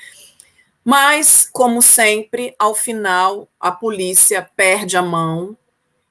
Mas, 0.84 1.50
como 1.51 1.82
sempre, 1.82 2.53
ao 2.60 2.75
final, 2.75 3.48
a 3.60 3.72
polícia 3.72 4.48
perde 4.56 4.98
a 4.98 5.01
mão 5.01 5.56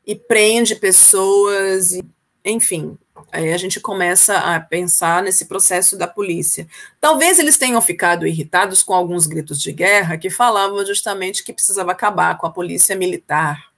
e 0.07 0.15
prende 0.15 0.77
pessoas, 0.77 1.93
e, 1.93 2.05
enfim. 2.45 2.97
Aí 3.33 3.53
a 3.53 3.57
gente 3.57 3.81
começa 3.81 4.39
a 4.39 4.61
pensar 4.61 5.23
nesse 5.23 5.47
processo 5.47 5.97
da 5.97 6.07
polícia. 6.07 6.67
Talvez 7.01 7.39
eles 7.39 7.59
tenham 7.59 7.81
ficado 7.83 8.27
irritados 8.27 8.83
com 8.83 8.95
alguns 8.95 9.27
gritos 9.27 9.61
de 9.61 9.73
guerra 9.73 10.17
que 10.17 10.31
falavam 10.31 10.85
justamente 10.87 11.43
que 11.43 11.53
precisava 11.53 11.93
acabar 11.93 12.39
com 12.39 12.47
a 12.47 12.51
polícia 12.51 12.95
militar. 12.95 13.73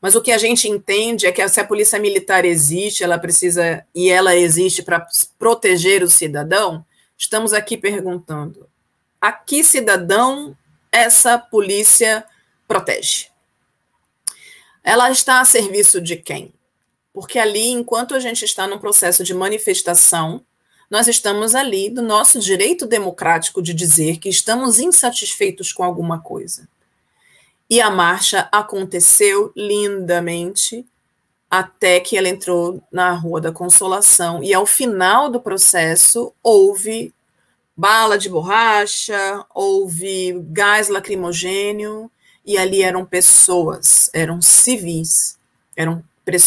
Mas 0.00 0.14
o 0.14 0.22
que 0.22 0.32
a 0.32 0.38
gente 0.38 0.68
entende 0.68 1.26
é 1.26 1.32
que 1.32 1.46
se 1.48 1.60
a 1.60 1.64
polícia 1.64 1.98
militar 1.98 2.44
existe, 2.44 3.04
ela 3.04 3.18
precisa 3.18 3.84
e 3.94 4.08
ela 4.08 4.34
existe 4.34 4.82
para 4.82 5.06
proteger 5.38 6.02
o 6.02 6.10
cidadão. 6.10 6.84
Estamos 7.16 7.52
aqui 7.52 7.76
perguntando: 7.76 8.66
a 9.20 9.30
que 9.30 9.62
cidadão 9.62 10.56
essa 10.90 11.38
polícia 11.38 12.24
protege? 12.66 13.29
Ela 14.82 15.10
está 15.10 15.40
a 15.40 15.44
serviço 15.44 16.00
de 16.00 16.16
quem? 16.16 16.52
Porque 17.12 17.38
ali, 17.38 17.68
enquanto 17.68 18.14
a 18.14 18.20
gente 18.20 18.44
está 18.44 18.66
num 18.66 18.78
processo 18.78 19.22
de 19.24 19.34
manifestação, 19.34 20.44
nós 20.90 21.06
estamos 21.06 21.54
ali 21.54 21.88
do 21.90 22.02
nosso 22.02 22.40
direito 22.40 22.86
democrático 22.86 23.62
de 23.62 23.72
dizer 23.72 24.18
que 24.18 24.28
estamos 24.28 24.80
insatisfeitos 24.80 25.72
com 25.72 25.84
alguma 25.84 26.20
coisa. 26.20 26.68
E 27.68 27.80
a 27.80 27.90
marcha 27.90 28.48
aconteceu 28.50 29.52
lindamente 29.56 30.84
até 31.48 32.00
que 32.00 32.16
ela 32.16 32.28
entrou 32.28 32.82
na 32.90 33.12
Rua 33.12 33.40
da 33.40 33.52
Consolação. 33.52 34.42
E 34.42 34.54
ao 34.54 34.66
final 34.66 35.30
do 35.30 35.40
processo, 35.40 36.32
houve 36.42 37.12
bala 37.76 38.18
de 38.18 38.28
borracha, 38.28 39.44
houve 39.54 40.40
gás 40.48 40.88
lacrimogênio, 40.88 42.10
e 42.44 42.56
ali 42.58 42.82
eram 42.82 43.04
pessoas, 43.04 44.10
eram 44.12 44.40
civis 44.40 45.38
eram 45.80 46.04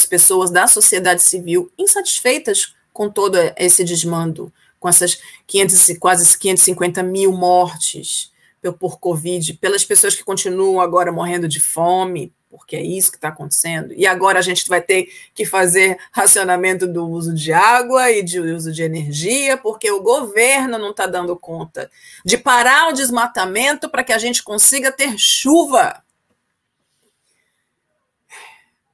pessoas 0.09 0.51
da 0.51 0.67
sociedade 0.67 1.23
civil 1.23 1.71
insatisfeitas 1.77 2.75
com 2.93 3.09
todo 3.09 3.35
esse 3.57 3.83
desmando, 3.83 4.53
com 4.79 4.87
essas 4.87 5.19
500, 5.47 5.97
quase 5.97 6.37
550 6.37 7.01
mil 7.01 7.31
mortes 7.31 8.31
por 8.79 8.99
Covid, 8.99 9.55
pelas 9.55 9.83
pessoas 9.83 10.15
que 10.15 10.23
continuam 10.23 10.79
agora 10.79 11.11
morrendo 11.11 11.47
de 11.47 11.59
fome, 11.59 12.31
porque 12.53 12.75
é 12.75 12.83
isso 12.83 13.09
que 13.09 13.17
está 13.17 13.29
acontecendo. 13.29 13.95
E 13.97 14.05
agora 14.05 14.37
a 14.37 14.41
gente 14.43 14.69
vai 14.69 14.79
ter 14.79 15.11
que 15.33 15.43
fazer 15.43 15.97
racionamento 16.11 16.85
do 16.85 17.03
uso 17.09 17.33
de 17.33 17.51
água 17.51 18.11
e 18.11 18.21
de 18.21 18.39
uso 18.39 18.71
de 18.71 18.83
energia, 18.83 19.57
porque 19.57 19.89
o 19.89 20.03
governo 20.03 20.77
não 20.77 20.91
está 20.91 21.07
dando 21.07 21.35
conta 21.35 21.89
de 22.23 22.37
parar 22.37 22.89
o 22.89 22.93
desmatamento 22.93 23.89
para 23.89 24.03
que 24.03 24.13
a 24.13 24.19
gente 24.19 24.43
consiga 24.43 24.91
ter 24.91 25.17
chuva. 25.17 26.03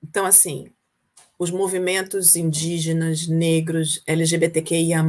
Então, 0.02 0.26
assim, 0.26 0.72
os 1.38 1.52
movimentos 1.52 2.38
indígenas, 2.38 3.28
negros, 3.28 4.02
LGBTQIA+, 4.08 5.04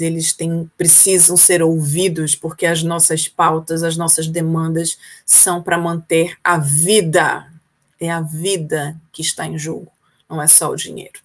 eles 0.00 0.32
têm, 0.32 0.70
precisam 0.78 1.36
ser 1.36 1.64
ouvidos, 1.64 2.36
porque 2.36 2.64
as 2.64 2.84
nossas 2.84 3.26
pautas, 3.26 3.82
as 3.82 3.96
nossas 3.96 4.28
demandas 4.28 4.96
são 5.26 5.60
para 5.60 5.76
manter 5.76 6.36
a 6.44 6.58
vida 6.58 7.57
é 8.00 8.10
a 8.10 8.20
vida 8.20 9.00
que 9.12 9.22
está 9.22 9.46
em 9.46 9.58
jogo, 9.58 9.90
não 10.28 10.40
é 10.40 10.46
só 10.46 10.70
o 10.70 10.76
dinheiro. 10.76 11.20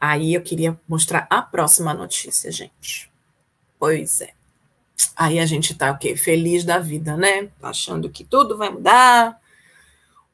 Aí 0.00 0.34
eu 0.34 0.42
queria 0.42 0.78
mostrar 0.88 1.26
a 1.28 1.42
próxima 1.42 1.92
notícia, 1.92 2.50
gente. 2.52 3.10
Pois 3.78 4.20
é. 4.20 4.30
Aí 5.16 5.38
a 5.38 5.46
gente 5.46 5.74
tá 5.74 5.90
o 5.90 5.98
quê? 5.98 6.16
Feliz 6.16 6.64
da 6.64 6.78
vida, 6.78 7.16
né? 7.16 7.48
Achando 7.62 8.08
que 8.08 8.24
tudo 8.24 8.56
vai 8.56 8.70
mudar. 8.70 9.40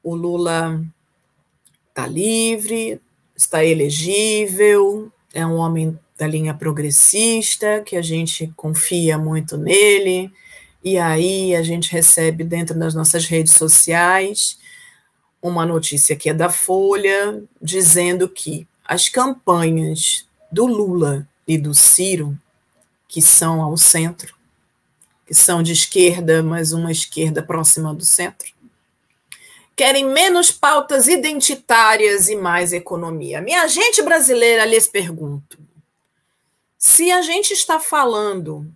O 0.02 0.14
Lula 0.14 0.84
tá 1.94 2.06
livre, 2.06 3.00
está 3.34 3.64
elegível, 3.64 5.10
é 5.32 5.46
um 5.46 5.56
homem 5.56 5.98
da 6.18 6.26
linha 6.26 6.54
progressista, 6.54 7.82
que 7.84 7.96
a 7.96 8.02
gente 8.02 8.52
confia 8.56 9.16
muito 9.16 9.56
nele. 9.56 10.30
E 10.82 10.98
aí 10.98 11.56
a 11.56 11.62
gente 11.62 11.90
recebe 11.90 12.44
dentro 12.44 12.78
das 12.78 12.94
nossas 12.94 13.24
redes 13.24 13.54
sociais 13.54 14.58
uma 15.44 15.66
notícia 15.66 16.16
que 16.16 16.30
é 16.30 16.34
da 16.34 16.48
Folha, 16.48 17.42
dizendo 17.60 18.26
que 18.26 18.66
as 18.82 19.10
campanhas 19.10 20.26
do 20.50 20.64
Lula 20.64 21.28
e 21.46 21.58
do 21.58 21.74
Ciro, 21.74 22.34
que 23.06 23.20
são 23.20 23.62
ao 23.62 23.76
centro, 23.76 24.34
que 25.26 25.34
são 25.34 25.62
de 25.62 25.72
esquerda, 25.72 26.42
mas 26.42 26.72
uma 26.72 26.90
esquerda 26.90 27.42
próxima 27.42 27.94
do 27.94 28.06
centro, 28.06 28.54
querem 29.76 30.06
menos 30.06 30.50
pautas 30.50 31.08
identitárias 31.08 32.30
e 32.30 32.36
mais 32.36 32.72
economia. 32.72 33.42
Minha 33.42 33.68
gente 33.68 34.00
brasileira, 34.00 34.64
lhes 34.64 34.86
pergunto: 34.86 35.58
se 36.78 37.10
a 37.10 37.20
gente 37.20 37.52
está 37.52 37.78
falando 37.78 38.66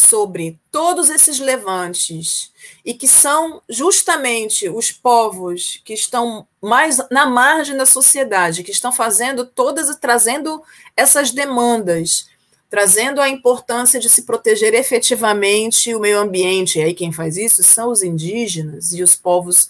sobre 0.00 0.58
todos 0.70 1.10
esses 1.10 1.38
levantes 1.38 2.50
e 2.84 2.94
que 2.94 3.06
são 3.06 3.62
justamente 3.68 4.68
os 4.68 4.90
povos 4.90 5.80
que 5.84 5.92
estão 5.92 6.46
mais 6.60 6.98
na 7.10 7.26
margem 7.26 7.76
da 7.76 7.86
sociedade, 7.86 8.62
que 8.62 8.70
estão 8.70 8.92
fazendo 8.92 9.44
todas 9.46 9.94
trazendo 9.96 10.62
essas 10.96 11.30
demandas, 11.30 12.26
trazendo 12.68 13.20
a 13.20 13.28
importância 13.28 14.00
de 14.00 14.08
se 14.08 14.22
proteger 14.22 14.74
efetivamente 14.74 15.94
o 15.94 16.00
meio 16.00 16.18
ambiente. 16.18 16.78
E 16.78 16.82
aí 16.82 16.94
quem 16.94 17.12
faz 17.12 17.36
isso 17.36 17.62
são 17.62 17.90
os 17.90 18.02
indígenas 18.02 18.92
e 18.92 19.02
os 19.02 19.14
povos, 19.14 19.68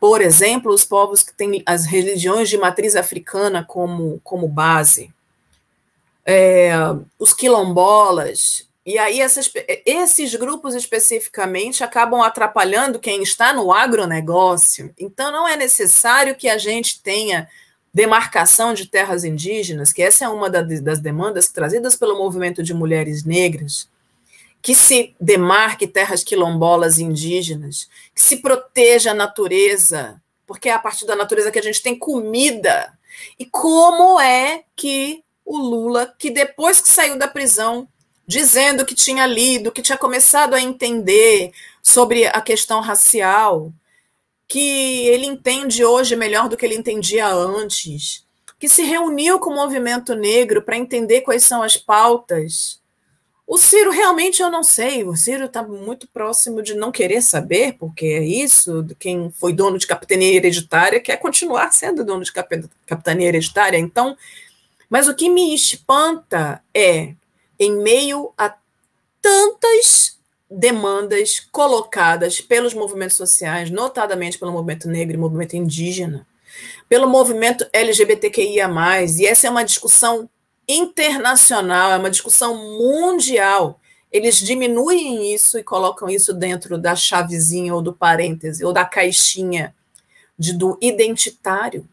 por 0.00 0.20
exemplo, 0.20 0.72
os 0.72 0.84
povos 0.84 1.22
que 1.22 1.34
têm 1.34 1.62
as 1.66 1.84
religiões 1.84 2.48
de 2.48 2.56
matriz 2.56 2.96
africana 2.96 3.64
como, 3.64 4.20
como 4.24 4.48
base. 4.48 5.12
É, 6.24 6.72
os 7.18 7.32
quilombolas, 7.32 8.66
e 8.86 8.98
aí 8.98 9.20
essas, 9.20 9.50
esses 9.84 10.32
grupos 10.36 10.76
especificamente 10.76 11.82
acabam 11.82 12.22
atrapalhando 12.22 13.00
quem 13.00 13.20
está 13.20 13.52
no 13.52 13.72
agronegócio. 13.72 14.94
Então 14.96 15.32
não 15.32 15.48
é 15.48 15.56
necessário 15.56 16.36
que 16.36 16.48
a 16.48 16.56
gente 16.56 17.02
tenha 17.02 17.48
demarcação 17.92 18.72
de 18.72 18.86
terras 18.86 19.24
indígenas, 19.24 19.92
que 19.92 20.02
essa 20.02 20.24
é 20.24 20.28
uma 20.28 20.48
das 20.48 21.00
demandas 21.00 21.48
trazidas 21.48 21.96
pelo 21.96 22.16
movimento 22.16 22.62
de 22.62 22.72
mulheres 22.72 23.24
negras, 23.24 23.88
que 24.62 24.74
se 24.74 25.16
demarque 25.20 25.88
terras 25.88 26.22
quilombolas 26.22 27.00
indígenas, 27.00 27.88
que 28.14 28.22
se 28.22 28.36
proteja 28.36 29.10
a 29.10 29.14
natureza, 29.14 30.22
porque 30.46 30.68
é 30.68 30.72
a 30.72 30.78
partir 30.78 31.06
da 31.06 31.16
natureza 31.16 31.50
que 31.50 31.58
a 31.58 31.62
gente 31.62 31.82
tem 31.82 31.98
comida. 31.98 32.96
E 33.36 33.46
como 33.46 34.20
é 34.20 34.62
que 34.76 35.24
o 35.44 35.58
Lula, 35.58 36.14
que 36.18 36.30
depois 36.30 36.80
que 36.80 36.88
saiu 36.88 37.18
da 37.18 37.26
prisão, 37.26 37.88
dizendo 38.26 38.84
que 38.84 38.94
tinha 38.94 39.26
lido, 39.26 39.70
que 39.70 39.82
tinha 39.82 39.96
começado 39.96 40.54
a 40.54 40.60
entender 40.60 41.52
sobre 41.82 42.26
a 42.26 42.40
questão 42.40 42.80
racial, 42.80 43.72
que 44.48 45.06
ele 45.08 45.26
entende 45.26 45.84
hoje 45.84 46.16
melhor 46.16 46.48
do 46.48 46.56
que 46.56 46.64
ele 46.64 46.74
entendia 46.74 47.26
antes, 47.28 48.24
que 48.58 48.68
se 48.68 48.82
reuniu 48.82 49.38
com 49.38 49.50
o 49.50 49.54
movimento 49.54 50.14
negro 50.14 50.62
para 50.62 50.76
entender 50.76 51.20
quais 51.20 51.44
são 51.44 51.62
as 51.62 51.76
pautas. 51.76 52.80
O 53.46 53.58
Ciro 53.58 53.92
realmente 53.92 54.42
eu 54.42 54.50
não 54.50 54.64
sei, 54.64 55.04
o 55.04 55.14
Ciro 55.14 55.44
está 55.44 55.62
muito 55.62 56.08
próximo 56.08 56.60
de 56.60 56.74
não 56.74 56.90
querer 56.90 57.22
saber, 57.22 57.74
porque 57.78 58.06
é 58.06 58.24
isso, 58.24 58.84
quem 58.98 59.30
foi 59.30 59.52
dono 59.52 59.78
de 59.78 59.86
capitania 59.86 60.34
hereditária 60.34 60.98
quer 60.98 61.16
continuar 61.18 61.72
sendo 61.72 62.04
dono 62.04 62.24
de 62.24 62.32
capitania 62.32 63.28
hereditária. 63.28 63.78
Então, 63.78 64.16
mas 64.90 65.06
o 65.06 65.14
que 65.14 65.30
me 65.30 65.54
espanta 65.54 66.60
é 66.74 67.14
em 67.58 67.72
meio 67.72 68.32
a 68.36 68.54
tantas 69.20 70.18
demandas 70.50 71.40
colocadas 71.50 72.40
pelos 72.40 72.72
movimentos 72.72 73.16
sociais, 73.16 73.70
notadamente 73.70 74.38
pelo 74.38 74.52
movimento 74.52 74.88
negro 74.88 75.14
e 75.14 75.18
movimento 75.18 75.56
indígena, 75.56 76.26
pelo 76.88 77.08
movimento 77.08 77.66
LGBTQIA+, 77.72 78.68
e 79.18 79.26
essa 79.26 79.46
é 79.48 79.50
uma 79.50 79.64
discussão 79.64 80.28
internacional, 80.68 81.92
é 81.92 81.96
uma 81.96 82.10
discussão 82.10 82.56
mundial. 82.56 83.80
Eles 84.10 84.38
diminuem 84.38 85.34
isso 85.34 85.58
e 85.58 85.64
colocam 85.64 86.08
isso 86.08 86.32
dentro 86.32 86.78
da 86.78 86.94
chavezinha 86.94 87.74
ou 87.74 87.82
do 87.82 87.92
parêntese 87.92 88.64
ou 88.64 88.72
da 88.72 88.84
caixinha 88.84 89.74
de, 90.38 90.52
do 90.52 90.78
identitário. 90.80 91.88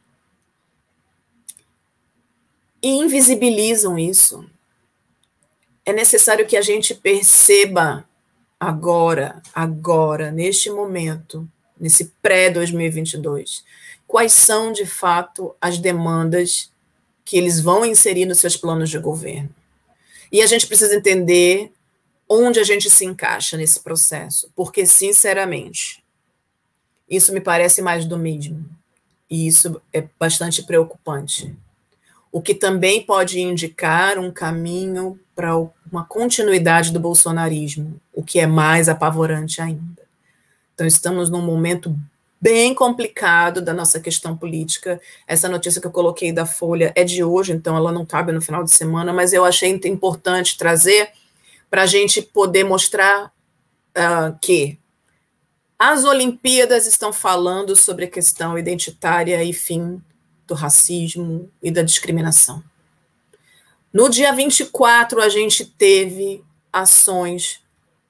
E 2.82 2.90
invisibilizam 2.90 3.98
isso 3.98 4.46
é 5.86 5.92
necessário 5.92 6.48
que 6.48 6.56
a 6.56 6.62
gente 6.62 6.96
perceba 6.96 8.08
agora, 8.60 9.42
agora, 9.54 10.32
neste 10.32 10.70
momento, 10.70 11.48
nesse 11.80 12.14
pré-2022, 12.22 13.64
quais 14.08 14.32
são 14.32 14.72
de 14.72 14.86
fato 14.86 15.56
as 15.60 15.78
demandas 15.78 16.72
que 17.26 17.38
eles 17.38 17.60
vão 17.60 17.86
inserir 17.86 18.26
nos 18.26 18.40
seus 18.40 18.56
planos 18.56 18.90
de 18.90 19.00
governo. 19.00 19.54
E 20.32 20.42
a 20.42 20.48
gente 20.48 20.68
precisa 20.68 20.96
entender 20.96 21.72
onde 22.28 22.60
a 22.60 22.64
gente 22.64 22.90
se 22.90 23.06
encaixa 23.06 23.58
nesse 23.58 23.80
processo, 23.82 24.52
porque, 24.56 24.86
sinceramente, 24.86 26.04
isso 27.10 27.34
me 27.34 27.42
parece 27.42 27.82
mais 27.82 28.06
do 28.06 28.18
mesmo. 28.18 28.66
E 29.30 29.48
isso 29.48 29.82
é 29.92 30.08
bastante 30.20 30.64
preocupante 30.64 31.56
o 32.34 32.42
que 32.42 32.56
também 32.56 33.04
pode 33.04 33.40
indicar 33.40 34.18
um 34.18 34.32
caminho 34.32 35.20
para 35.36 35.56
uma 35.90 36.04
continuidade 36.04 36.92
do 36.92 37.00
bolsonarismo, 37.00 38.02
o 38.12 38.24
que 38.24 38.40
é 38.40 38.48
mais 38.48 38.90
apavorante 38.90 39.62
ainda. 39.62 40.02
Então, 40.74 40.88
estamos 40.88 41.30
num 41.30 41.44
momento 41.44 41.96
bem 42.42 42.74
complicado 42.74 43.62
da 43.62 43.72
nossa 43.72 44.00
questão 44.00 44.36
política. 44.36 45.00
Essa 45.28 45.48
notícia 45.48 45.80
que 45.80 45.86
eu 45.86 45.92
coloquei 45.92 46.32
da 46.32 46.44
Folha 46.44 46.92
é 46.96 47.04
de 47.04 47.24
hoje, 47.24 47.54
então 47.54 47.78
ela 47.78 47.92
não 47.92 48.04
cabe 48.04 48.32
no 48.32 48.42
final 48.42 48.64
de 48.64 48.72
semana, 48.72 49.14
mas 49.14 49.32
eu 49.32 49.46
achei 49.46 49.80
importante 49.86 50.58
trazer 50.58 51.12
para 51.70 51.84
a 51.84 51.86
gente 51.88 52.20
poder 52.20 52.64
mostrar 52.64 53.28
uh, 53.28 54.36
que 54.42 54.80
as 55.78 56.04
Olimpíadas 56.04 56.88
estão 56.88 57.14
falando 57.14 57.76
sobre 57.76 58.06
a 58.06 58.10
questão 58.10 58.58
identitária 58.58 59.44
e 59.44 59.54
fim 59.54 60.02
do 60.48 60.54
racismo 60.54 61.50
e 61.62 61.72
da 61.72 61.82
discriminação. 61.82 62.64
No 63.92 64.10
dia 64.10 64.34
24, 64.34 65.22
a 65.22 65.30
gente 65.30 65.66
teve 65.66 66.44
ações 66.72 67.62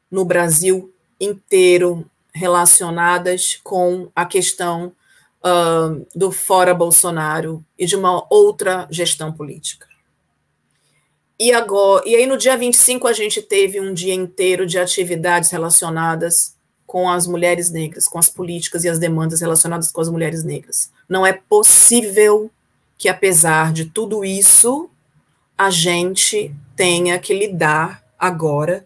no 0.09 0.23
Brasil 0.23 0.93
inteiro 1.19 2.09
relacionadas 2.33 3.59
com 3.63 4.09
a 4.15 4.25
questão 4.25 4.93
uh, 5.43 6.05
do 6.15 6.31
fora 6.31 6.73
Bolsonaro 6.73 7.63
e 7.77 7.85
de 7.85 7.95
uma 7.95 8.25
outra 8.33 8.87
gestão 8.89 9.31
política. 9.31 9.87
E, 11.39 11.51
agora, 11.51 12.07
e 12.07 12.15
aí, 12.15 12.25
no 12.25 12.37
dia 12.37 12.55
25, 12.55 13.07
a 13.07 13.13
gente 13.13 13.41
teve 13.41 13.81
um 13.81 13.93
dia 13.93 14.13
inteiro 14.13 14.65
de 14.65 14.79
atividades 14.79 15.49
relacionadas 15.49 16.55
com 16.93 17.09
as 17.09 17.25
mulheres 17.25 17.71
negras, 17.71 18.07
com 18.07 18.19
as 18.19 18.29
políticas 18.29 18.83
e 18.83 18.87
as 18.87 18.99
demandas 18.99 19.41
relacionadas 19.41 19.91
com 19.91 19.99
as 19.99 20.09
mulheres 20.09 20.43
negras. 20.43 20.91
Não 21.09 21.25
é 21.25 21.33
possível 21.33 22.51
que, 22.99 23.09
apesar 23.09 23.73
de 23.73 23.85
tudo 23.85 24.23
isso, 24.23 24.91
a 25.57 25.71
gente 25.71 26.53
tenha 26.75 27.17
que 27.17 27.33
lidar 27.33 28.03
agora 28.19 28.85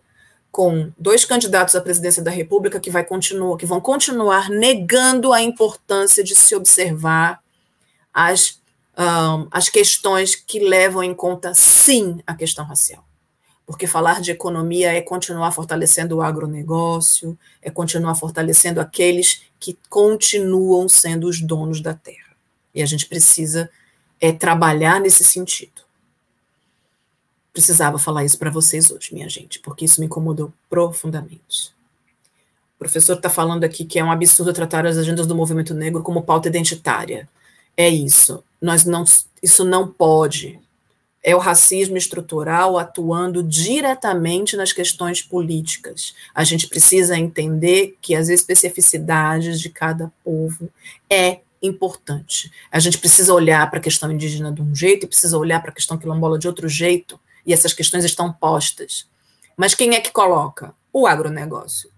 com 0.50 0.89
dois 0.98 1.26
candidatos 1.26 1.76
à 1.76 1.82
presidência 1.82 2.24
da 2.24 2.32
República 2.32 2.80
que, 2.80 2.89
vai 2.89 3.04
continuar, 3.04 3.58
que 3.58 3.65
vão 3.65 3.82
continuar 3.82 4.50
negando 4.50 5.34
a 5.34 5.41
importância 5.41 6.24
de 6.24 6.34
se 6.34 6.56
observar 6.56 7.41
as, 8.13 8.62
um, 8.98 9.50
as 9.52 9.67
questões 9.67 10.34
que 10.34 10.60
levam 10.60 11.04
em 11.04 11.13
conta, 11.13 11.54
sim, 11.54 12.22
a 12.26 12.34
questão 12.34 12.63
racial. 12.63 13.07
Porque 13.68 13.86
falar 13.86 14.22
de 14.22 14.32
economia 14.32 14.94
é 14.94 15.02
continuar 15.02 15.52
fortalecendo 15.52 16.16
o 16.16 16.22
agronegócio, 16.22 17.38
é 17.62 17.70
continuar 17.70 18.16
fortalecendo 18.16 18.80
aqueles 18.80 19.44
que 19.60 19.78
continuam 19.90 20.88
sendo 20.88 21.28
os 21.28 21.42
donos 21.42 21.82
da 21.82 21.94
terra. 21.94 22.34
E 22.74 22.82
a 22.82 22.86
gente 22.86 23.06
precisa 23.06 23.70
é, 24.22 24.32
trabalhar 24.32 25.02
nesse 25.02 25.24
sentido. 25.24 25.82
Precisava 27.52 28.00
falar 28.00 28.24
isso 28.24 28.40
para 28.40 28.50
vocês 28.50 28.90
hoje, 28.90 29.14
minha 29.14 29.28
gente, 29.28 29.60
porque 29.60 29.84
isso 29.84 30.00
me 30.00 30.06
incomodou 30.06 30.54
profundamente. 30.70 31.76
O 32.76 32.80
professor 32.80 33.18
está 33.18 33.30
falando 33.30 33.66
aqui 33.66 33.84
que 33.84 34.00
é 34.00 34.04
um 34.04 34.12
absurdo 34.12 34.54
tratar 34.54 34.86
as 34.86 34.98
agendas 34.98 35.28
do 35.28 35.36
movimento 35.36 35.74
negro 35.74 36.04
como 36.04 36.22
pauta 36.22 36.48
identitária. 36.48 37.28
É 37.76 37.90
isso. 37.90 38.44
Nós 38.62 38.86
não, 38.86 39.04
isso 39.44 39.66
não 39.66 39.88
pode. 39.88 40.60
É 41.28 41.36
o 41.36 41.40
racismo 41.40 41.98
estrutural 41.98 42.78
atuando 42.78 43.44
diretamente 43.44 44.56
nas 44.56 44.72
questões 44.72 45.22
políticas. 45.22 46.16
A 46.34 46.46
gente 46.46 46.70
precisa 46.70 47.20
entender 47.20 47.98
que 48.02 48.16
as 48.16 48.30
especificidades 48.30 49.60
de 49.60 49.70
cada 49.70 50.10
povo 50.24 50.70
é 51.10 51.42
importante. 51.62 52.50
A 52.72 52.80
gente 52.80 52.98
precisa 52.98 53.34
olhar 53.34 53.70
para 53.70 53.80
a 53.80 53.82
questão 53.82 54.10
indígena 54.10 54.54
de 54.54 54.62
um 54.62 54.74
jeito 54.74 55.04
e 55.04 55.10
precisa 55.10 55.38
olhar 55.38 55.60
para 55.60 55.72
a 55.72 55.74
questão 55.74 55.98
quilombola 55.98 56.40
de 56.40 56.48
outro 56.48 56.70
jeito 56.70 57.20
e 57.46 57.52
essas 57.52 57.74
questões 57.74 58.06
estão 58.06 58.32
postas. 58.32 59.06
Mas 59.58 59.76
quem 59.76 59.96
é 59.96 60.00
que 60.00 60.13
coloca? 60.13 60.74
O 60.94 61.06
agronegócio. 61.06 61.92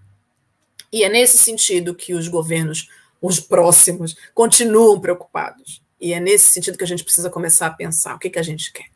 E 0.91 1.03
é 1.03 1.09
nesse 1.09 1.37
sentido 1.37 1.93
que 1.93 2.15
os 2.15 2.27
governos, 2.27 2.89
os 3.21 3.39
próximos, 3.39 4.15
continuam 4.33 4.99
preocupados. 4.99 5.83
E 6.01 6.13
é 6.13 6.19
nesse 6.19 6.51
sentido 6.51 6.79
que 6.79 6.83
a 6.83 6.87
gente 6.87 7.03
precisa 7.03 7.29
começar 7.29 7.67
a 7.67 7.73
pensar 7.73 8.15
o 8.15 8.19
que, 8.19 8.31
que 8.31 8.39
a 8.39 8.43
gente 8.43 8.73
quer. 8.73 8.89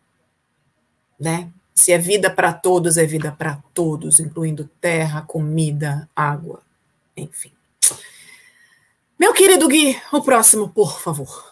Né? 1.19 1.52
Se 1.73 1.91
é 1.91 1.97
vida 1.97 2.30
para 2.30 2.54
todos, 2.54 2.97
é 2.97 3.06
vida 3.06 3.32
para 3.32 3.62
todos, 3.73 4.19
incluindo 4.19 4.69
terra, 4.80 5.21
comida, 5.21 6.10
água, 6.15 6.62
enfim. 7.15 7.52
Meu 9.19 9.34
querido 9.34 9.67
Gui, 9.67 9.99
o 10.12 10.21
próximo, 10.21 10.69
por 10.69 10.99
favor. 10.99 11.52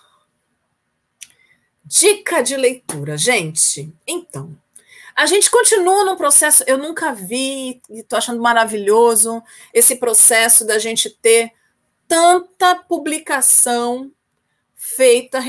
Dica 1.86 2.42
de 2.42 2.56
leitura, 2.56 3.18
gente. 3.18 3.94
Então, 4.06 4.58
a 5.16 5.26
gente 5.26 5.50
continua 5.52 6.06
num 6.06 6.16
processo, 6.16 6.64
eu 6.68 6.78
nunca 6.78 7.14
vi, 7.14 7.82
e 7.90 8.00
estou 8.00 8.18
achando 8.18 8.42
maravilhoso 8.42 9.42
esse 9.74 9.96
processo 9.96 10.66
da 10.66 10.80
gente 10.80 11.10
ter 11.10 11.52
tanta 12.08 12.76
publicação 12.76 14.12
feita 14.76 15.40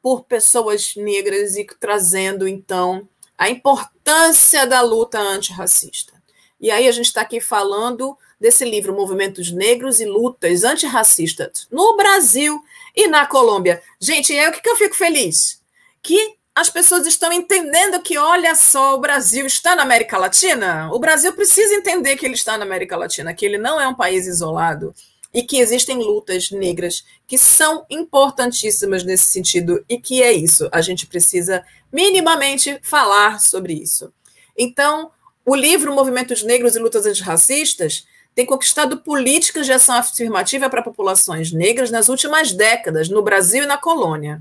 por 0.00 0.24
pessoas 0.24 0.94
negras 0.96 1.56
e 1.56 1.66
trazendo, 1.78 2.46
então, 2.46 3.08
a 3.38 3.48
importância 3.48 4.66
da 4.66 4.82
luta 4.82 5.18
antirracista. 5.18 6.12
E 6.60 6.70
aí 6.72 6.88
a 6.88 6.92
gente 6.92 7.06
está 7.06 7.20
aqui 7.20 7.40
falando 7.40 8.18
desse 8.40 8.64
livro, 8.64 8.94
Movimentos 8.94 9.52
Negros 9.52 10.00
e 10.00 10.04
Lutas 10.04 10.64
Antirracistas, 10.64 11.68
no 11.70 11.96
Brasil 11.96 12.60
e 12.94 13.06
na 13.06 13.26
Colômbia. 13.26 13.80
Gente, 14.00 14.36
é 14.36 14.48
o 14.48 14.52
que, 14.52 14.60
que 14.60 14.68
eu 14.68 14.76
fico 14.76 14.96
feliz? 14.96 15.62
Que 16.02 16.36
as 16.54 16.68
pessoas 16.68 17.06
estão 17.06 17.32
entendendo 17.32 18.02
que, 18.02 18.18
olha 18.18 18.54
só, 18.56 18.96
o 18.96 19.00
Brasil 19.00 19.46
está 19.46 19.76
na 19.76 19.82
América 19.82 20.18
Latina. 20.18 20.90
O 20.92 20.98
Brasil 20.98 21.32
precisa 21.32 21.74
entender 21.74 22.16
que 22.16 22.26
ele 22.26 22.34
está 22.34 22.58
na 22.58 22.64
América 22.64 22.96
Latina, 22.96 23.32
que 23.32 23.46
ele 23.46 23.58
não 23.58 23.80
é 23.80 23.86
um 23.86 23.94
país 23.94 24.26
isolado 24.26 24.92
e 25.32 25.42
que 25.42 25.58
existem 25.58 25.98
lutas 25.98 26.50
negras 26.50 27.04
que 27.28 27.36
são 27.36 27.84
importantíssimas 27.90 29.04
nesse 29.04 29.30
sentido 29.30 29.84
e 29.86 30.00
que 30.00 30.22
é 30.22 30.32
isso. 30.32 30.66
A 30.72 30.80
gente 30.80 31.06
precisa 31.06 31.62
minimamente 31.92 32.80
falar 32.82 33.38
sobre 33.38 33.74
isso. 33.74 34.10
Então, 34.56 35.12
o 35.44 35.54
livro 35.54 35.94
Movimentos 35.94 36.42
Negros 36.42 36.74
e 36.74 36.78
Lutas 36.78 37.04
Antirracistas 37.04 38.06
tem 38.34 38.46
conquistado 38.46 39.00
políticas 39.02 39.66
de 39.66 39.72
ação 39.72 39.96
afirmativa 39.96 40.70
para 40.70 40.82
populações 40.82 41.52
negras 41.52 41.90
nas 41.90 42.08
últimas 42.08 42.52
décadas, 42.52 43.10
no 43.10 43.22
Brasil 43.22 43.64
e 43.64 43.66
na 43.66 43.76
colônia. 43.76 44.40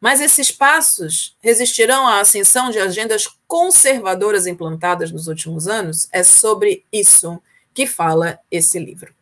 Mas 0.00 0.20
esses 0.20 0.50
passos 0.50 1.36
resistirão 1.40 2.08
à 2.08 2.20
ascensão 2.20 2.70
de 2.70 2.80
agendas 2.80 3.28
conservadoras 3.46 4.46
implantadas 4.48 5.12
nos 5.12 5.28
últimos 5.28 5.68
anos? 5.68 6.08
É 6.10 6.24
sobre 6.24 6.84
isso 6.92 7.40
que 7.72 7.86
fala 7.86 8.40
esse 8.50 8.80
livro, 8.80 9.14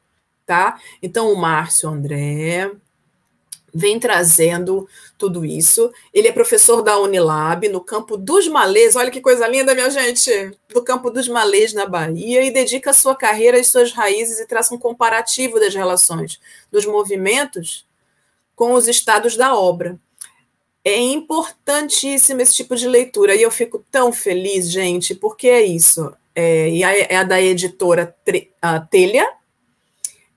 tá? 0.48 0.80
Então, 1.02 1.30
o 1.30 1.36
Márcio 1.36 1.90
André 1.90 2.72
vem 3.72 4.00
trazendo 4.00 4.88
tudo 5.18 5.44
isso. 5.44 5.92
Ele 6.12 6.28
é 6.28 6.32
professor 6.32 6.80
da 6.80 6.98
Unilab, 6.98 7.68
no 7.68 7.82
campo 7.82 8.16
dos 8.16 8.48
Malês, 8.48 8.96
olha 8.96 9.10
que 9.10 9.20
coisa 9.20 9.46
linda, 9.46 9.74
minha 9.74 9.90
gente, 9.90 10.30
no 10.74 10.82
campo 10.82 11.10
dos 11.10 11.28
Malês, 11.28 11.74
na 11.74 11.84
Bahia, 11.84 12.42
e 12.42 12.50
dedica 12.50 12.94
sua 12.94 13.14
carreira 13.14 13.60
às 13.60 13.66
suas 13.66 13.92
raízes 13.92 14.40
e 14.40 14.46
traça 14.46 14.74
um 14.74 14.78
comparativo 14.78 15.60
das 15.60 15.74
relações 15.74 16.40
dos 16.72 16.86
movimentos 16.86 17.86
com 18.56 18.72
os 18.72 18.88
estados 18.88 19.36
da 19.36 19.54
obra. 19.54 19.98
É 20.82 20.96
importantíssimo 20.96 22.40
esse 22.40 22.54
tipo 22.54 22.74
de 22.74 22.88
leitura. 22.88 23.34
E 23.34 23.42
eu 23.42 23.50
fico 23.50 23.84
tão 23.90 24.10
feliz, 24.14 24.70
gente, 24.70 25.14
porque 25.14 25.46
é 25.48 25.60
isso. 25.60 26.10
É, 26.34 26.70
e 26.70 26.82
é 26.82 27.16
a 27.16 27.22
da 27.22 27.38
editora 27.38 28.16
Telha. 28.90 29.37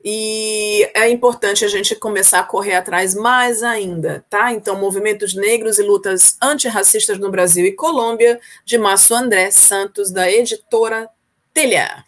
E 0.03 0.89
é 0.95 1.09
importante 1.09 1.63
a 1.63 1.67
gente 1.67 1.95
começar 1.95 2.39
a 2.39 2.43
correr 2.43 2.75
atrás 2.75 3.13
mais 3.13 3.61
ainda, 3.61 4.25
tá? 4.29 4.51
Então, 4.51 4.79
Movimentos 4.79 5.35
Negros 5.35 5.77
e 5.77 5.83
Lutas 5.83 6.37
Antirracistas 6.41 7.19
no 7.19 7.29
Brasil 7.29 7.65
e 7.65 7.73
Colômbia, 7.73 8.39
de 8.65 8.77
Márcio 8.77 9.15
André 9.15 9.51
Santos, 9.51 10.09
da 10.09 10.31
editora 10.31 11.07
Telha. 11.53 12.03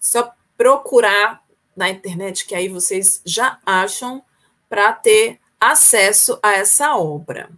Só 0.00 0.32
procurar 0.56 1.42
na 1.76 1.88
internet, 1.88 2.44
que 2.44 2.54
aí 2.54 2.68
vocês 2.68 3.20
já 3.24 3.58
acham, 3.64 4.22
para 4.68 4.92
ter 4.92 5.38
acesso 5.60 6.38
a 6.42 6.54
essa 6.54 6.96
obra. 6.96 7.50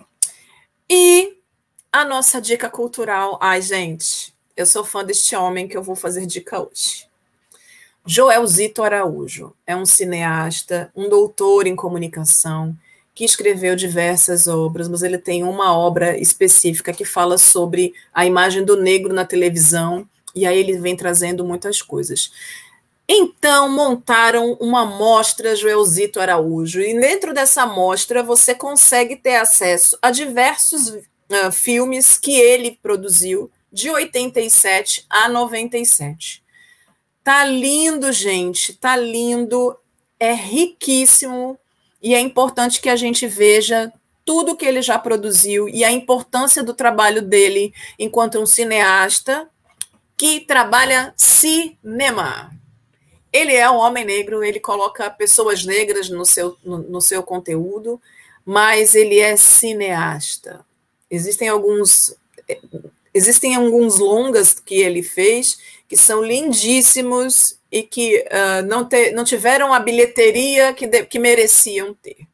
E 0.90 1.38
a 1.90 2.05
nossa 2.05 2.40
dica 2.40 2.68
cultural. 2.68 3.38
Ai, 3.40 3.62
gente, 3.62 4.35
eu 4.57 4.66
sou 4.66 4.85
fã 4.85 5.05
deste 5.05 5.35
homem 5.35 5.66
que 5.66 5.77
eu 5.77 5.83
vou 5.83 5.96
fazer 5.96 6.27
dica 6.27 6.61
hoje. 6.61 7.09
Joelzito 8.07 8.83
Araújo 8.83 9.55
é 9.67 9.75
um 9.75 9.87
cineasta, 9.87 10.93
um 10.95 11.09
doutor 11.09 11.67
em 11.67 11.75
comunicação, 11.75 12.77
que 13.14 13.25
escreveu 13.25 13.75
diversas 13.75 14.47
obras, 14.47 14.88
mas 14.88 15.03
ele 15.03 15.17
tem 15.17 15.43
uma 15.43 15.75
obra 15.75 16.19
específica 16.19 16.93
que 16.93 17.05
fala 17.05 17.38
sobre 17.38 17.95
a 18.12 18.27
imagem 18.27 18.62
do 18.62 18.77
negro 18.77 19.14
na 19.14 19.25
televisão, 19.25 20.07
e 20.35 20.45
aí 20.45 20.59
ele 20.59 20.77
vem 20.77 20.95
trazendo 20.95 21.47
muitas 21.47 21.81
coisas. 21.81 22.31
Então, 23.09 23.71
montaram 23.71 24.53
uma 24.61 24.85
mostra 24.85 25.57
Joelzito 25.57 26.21
Araújo, 26.21 26.83
e 26.83 27.01
dentro 27.01 27.33
dessa 27.33 27.64
mostra 27.64 28.23
você 28.23 28.55
consegue 28.55 29.17
ter 29.17 29.37
acesso 29.37 29.97
a 30.03 30.11
diversos 30.11 30.88
uh, 30.88 31.51
filmes 31.51 32.19
que 32.19 32.38
ele 32.38 32.79
produziu, 32.83 33.51
de 33.73 33.88
87 33.88 35.07
a 35.09 35.27
97. 35.29 36.43
Tá 37.24 37.42
lindo, 37.42 38.12
gente, 38.12 38.74
tá 38.74 38.94
lindo, 38.94 39.74
é 40.20 40.34
riquíssimo, 40.34 41.58
e 42.02 42.14
é 42.14 42.20
importante 42.20 42.82
que 42.82 42.90
a 42.90 42.96
gente 42.96 43.26
veja 43.26 43.90
tudo 44.26 44.54
que 44.54 44.66
ele 44.66 44.82
já 44.82 44.98
produziu 44.98 45.66
e 45.66 45.82
a 45.82 45.90
importância 45.90 46.62
do 46.62 46.74
trabalho 46.74 47.22
dele 47.22 47.72
enquanto 47.98 48.38
um 48.38 48.44
cineasta 48.44 49.48
que 50.18 50.40
trabalha 50.40 51.14
cinema. 51.16 52.50
Ele 53.32 53.54
é 53.54 53.70
um 53.70 53.76
homem 53.76 54.04
negro, 54.04 54.44
ele 54.44 54.60
coloca 54.60 55.08
pessoas 55.08 55.64
negras 55.64 56.10
no 56.10 56.26
seu, 56.26 56.58
no, 56.62 56.76
no 56.78 57.00
seu 57.00 57.22
conteúdo, 57.22 57.98
mas 58.44 58.94
ele 58.94 59.18
é 59.18 59.34
cineasta. 59.34 60.64
Existem 61.10 61.48
alguns 61.48 62.14
existem 63.14 63.54
alguns 63.54 63.98
longas 63.98 64.52
que 64.54 64.74
ele 64.74 65.02
fez 65.02 65.56
que 65.94 66.00
são 66.00 66.24
lindíssimos 66.24 67.57
e 67.70 67.85
que 67.85 68.18
uh, 68.18 68.66
não, 68.66 68.85
te, 68.85 69.12
não 69.12 69.22
tiveram 69.22 69.72
a 69.72 69.78
bilheteria 69.78 70.72
que, 70.74 70.88
de, 70.88 71.04
que 71.04 71.20
mereciam 71.20 71.94
ter. 71.94 72.26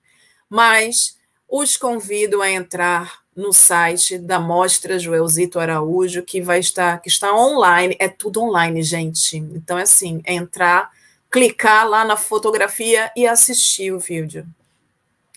Mas 0.48 1.18
os 1.46 1.76
convido 1.76 2.40
a 2.40 2.50
entrar 2.50 3.20
no 3.36 3.52
site 3.52 4.16
da 4.16 4.40
Mostra 4.40 4.98
Joelzito 4.98 5.60
Araújo, 5.60 6.22
que 6.22 6.40
vai 6.40 6.58
estar, 6.58 7.02
que 7.02 7.10
está 7.10 7.34
online, 7.36 7.94
é 7.98 8.08
tudo 8.08 8.40
online, 8.40 8.82
gente. 8.82 9.36
Então, 9.36 9.78
é 9.78 9.82
assim, 9.82 10.22
é 10.24 10.32
entrar, 10.32 10.90
clicar 11.30 11.86
lá 11.86 12.02
na 12.02 12.16
fotografia 12.16 13.12
e 13.14 13.26
assistir 13.26 13.92
o 13.92 13.98
vídeo. 13.98 14.46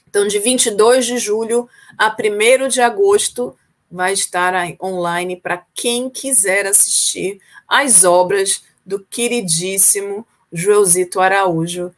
Então, 0.10 0.26
de 0.26 0.40
22 0.40 1.06
de 1.06 1.18
julho 1.18 1.68
a 1.98 2.08
1 2.08 2.70
de 2.70 2.80
agosto, 2.80 3.54
vai 3.94 4.14
estar 4.14 4.56
online 4.82 5.38
para 5.38 5.64
quem 5.76 6.10
quiser 6.10 6.66
assistir 6.66 7.40
as 7.68 8.04
obras 8.04 8.64
do 8.84 9.00
queridíssimo 9.00 10.26
Joelzito 10.52 11.22
Araújo, 11.22 11.94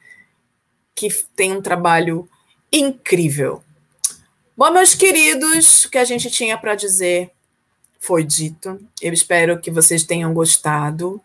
que 0.93 1.07
tem 1.33 1.53
um 1.53 1.61
trabalho 1.61 2.27
incrível. 2.71 3.63
Bom, 4.57 4.71
meus 4.71 4.93
queridos, 4.93 5.85
o 5.85 5.89
que 5.89 5.97
a 5.97 6.03
gente 6.03 6.29
tinha 6.29 6.57
para 6.57 6.75
dizer 6.75 7.31
foi 7.97 8.25
dito. 8.25 8.77
Eu 9.01 9.13
espero 9.13 9.59
que 9.61 9.71
vocês 9.71 10.03
tenham 10.03 10.33
gostado 10.33 11.21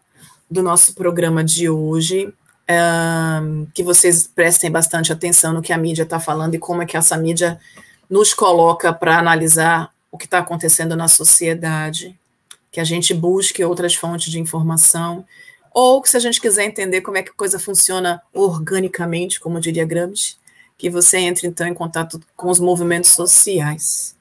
do 0.48 0.62
nosso 0.62 0.94
programa 0.94 1.42
de 1.42 1.68
hoje. 1.68 2.32
Um, 2.70 3.66
que 3.74 3.82
vocês 3.82 4.28
prestem 4.28 4.70
bastante 4.70 5.12
atenção 5.12 5.52
no 5.52 5.62
que 5.62 5.72
a 5.72 5.78
mídia 5.78 6.04
está 6.04 6.20
falando 6.20 6.54
e 6.54 6.58
como 6.58 6.82
é 6.82 6.86
que 6.86 6.96
essa 6.96 7.16
mídia 7.16 7.58
nos 8.08 8.32
coloca 8.32 8.92
para 8.92 9.18
analisar 9.18 9.92
o 10.10 10.18
que 10.18 10.24
está 10.24 10.38
acontecendo 10.38 10.96
na 10.96 11.08
sociedade, 11.08 12.18
que 12.70 12.80
a 12.80 12.84
gente 12.84 13.12
busque 13.14 13.64
outras 13.64 13.94
fontes 13.94 14.30
de 14.30 14.38
informação, 14.38 15.24
ou 15.72 16.02
que 16.02 16.10
se 16.10 16.16
a 16.16 16.20
gente 16.20 16.40
quiser 16.40 16.64
entender 16.64 17.00
como 17.00 17.16
é 17.16 17.22
que 17.22 17.30
a 17.30 17.34
coisa 17.34 17.58
funciona 17.58 18.22
organicamente, 18.32 19.38
como 19.40 19.60
diria 19.60 19.84
Gramsci, 19.84 20.36
que 20.76 20.90
você 20.90 21.18
entre 21.18 21.46
então 21.46 21.66
em 21.66 21.74
contato 21.74 22.20
com 22.34 22.48
os 22.48 22.58
movimentos 22.58 23.10
sociais. 23.10 24.16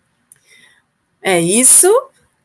É 1.21 1.39
isso. 1.39 1.87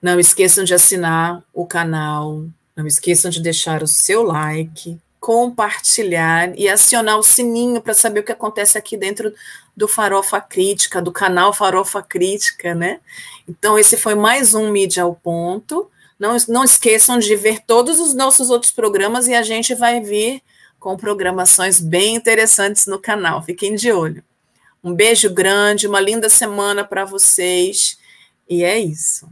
Não 0.00 0.20
esqueçam 0.20 0.64
de 0.64 0.74
assinar 0.74 1.42
o 1.52 1.66
canal, 1.66 2.44
não 2.76 2.86
esqueçam 2.86 3.30
de 3.30 3.40
deixar 3.40 3.82
o 3.82 3.88
seu 3.88 4.22
like, 4.22 4.98
compartilhar 5.24 6.52
e 6.54 6.68
acionar 6.68 7.18
o 7.18 7.22
sininho 7.22 7.80
para 7.80 7.94
saber 7.94 8.20
o 8.20 8.22
que 8.22 8.32
acontece 8.32 8.76
aqui 8.76 8.94
dentro 8.94 9.32
do 9.74 9.88
Farofa 9.88 10.38
Crítica, 10.38 11.00
do 11.00 11.10
canal 11.10 11.50
Farofa 11.50 12.02
Crítica, 12.02 12.74
né? 12.74 13.00
Então, 13.48 13.78
esse 13.78 13.96
foi 13.96 14.14
mais 14.14 14.54
um 14.54 14.70
Mídia 14.70 15.02
ao 15.02 15.14
Ponto. 15.14 15.90
Não, 16.18 16.36
não 16.46 16.62
esqueçam 16.62 17.18
de 17.18 17.34
ver 17.36 17.60
todos 17.66 17.98
os 18.00 18.12
nossos 18.12 18.50
outros 18.50 18.70
programas 18.70 19.26
e 19.26 19.32
a 19.32 19.42
gente 19.42 19.74
vai 19.74 19.98
vir 19.98 20.42
com 20.78 20.94
programações 20.94 21.80
bem 21.80 22.16
interessantes 22.16 22.86
no 22.86 22.98
canal. 22.98 23.42
Fiquem 23.42 23.74
de 23.74 23.90
olho. 23.90 24.22
Um 24.82 24.92
beijo 24.92 25.32
grande, 25.32 25.88
uma 25.88 26.00
linda 26.00 26.28
semana 26.28 26.84
para 26.84 27.06
vocês. 27.06 27.96
E 28.46 28.62
é 28.62 28.78
isso. 28.78 29.26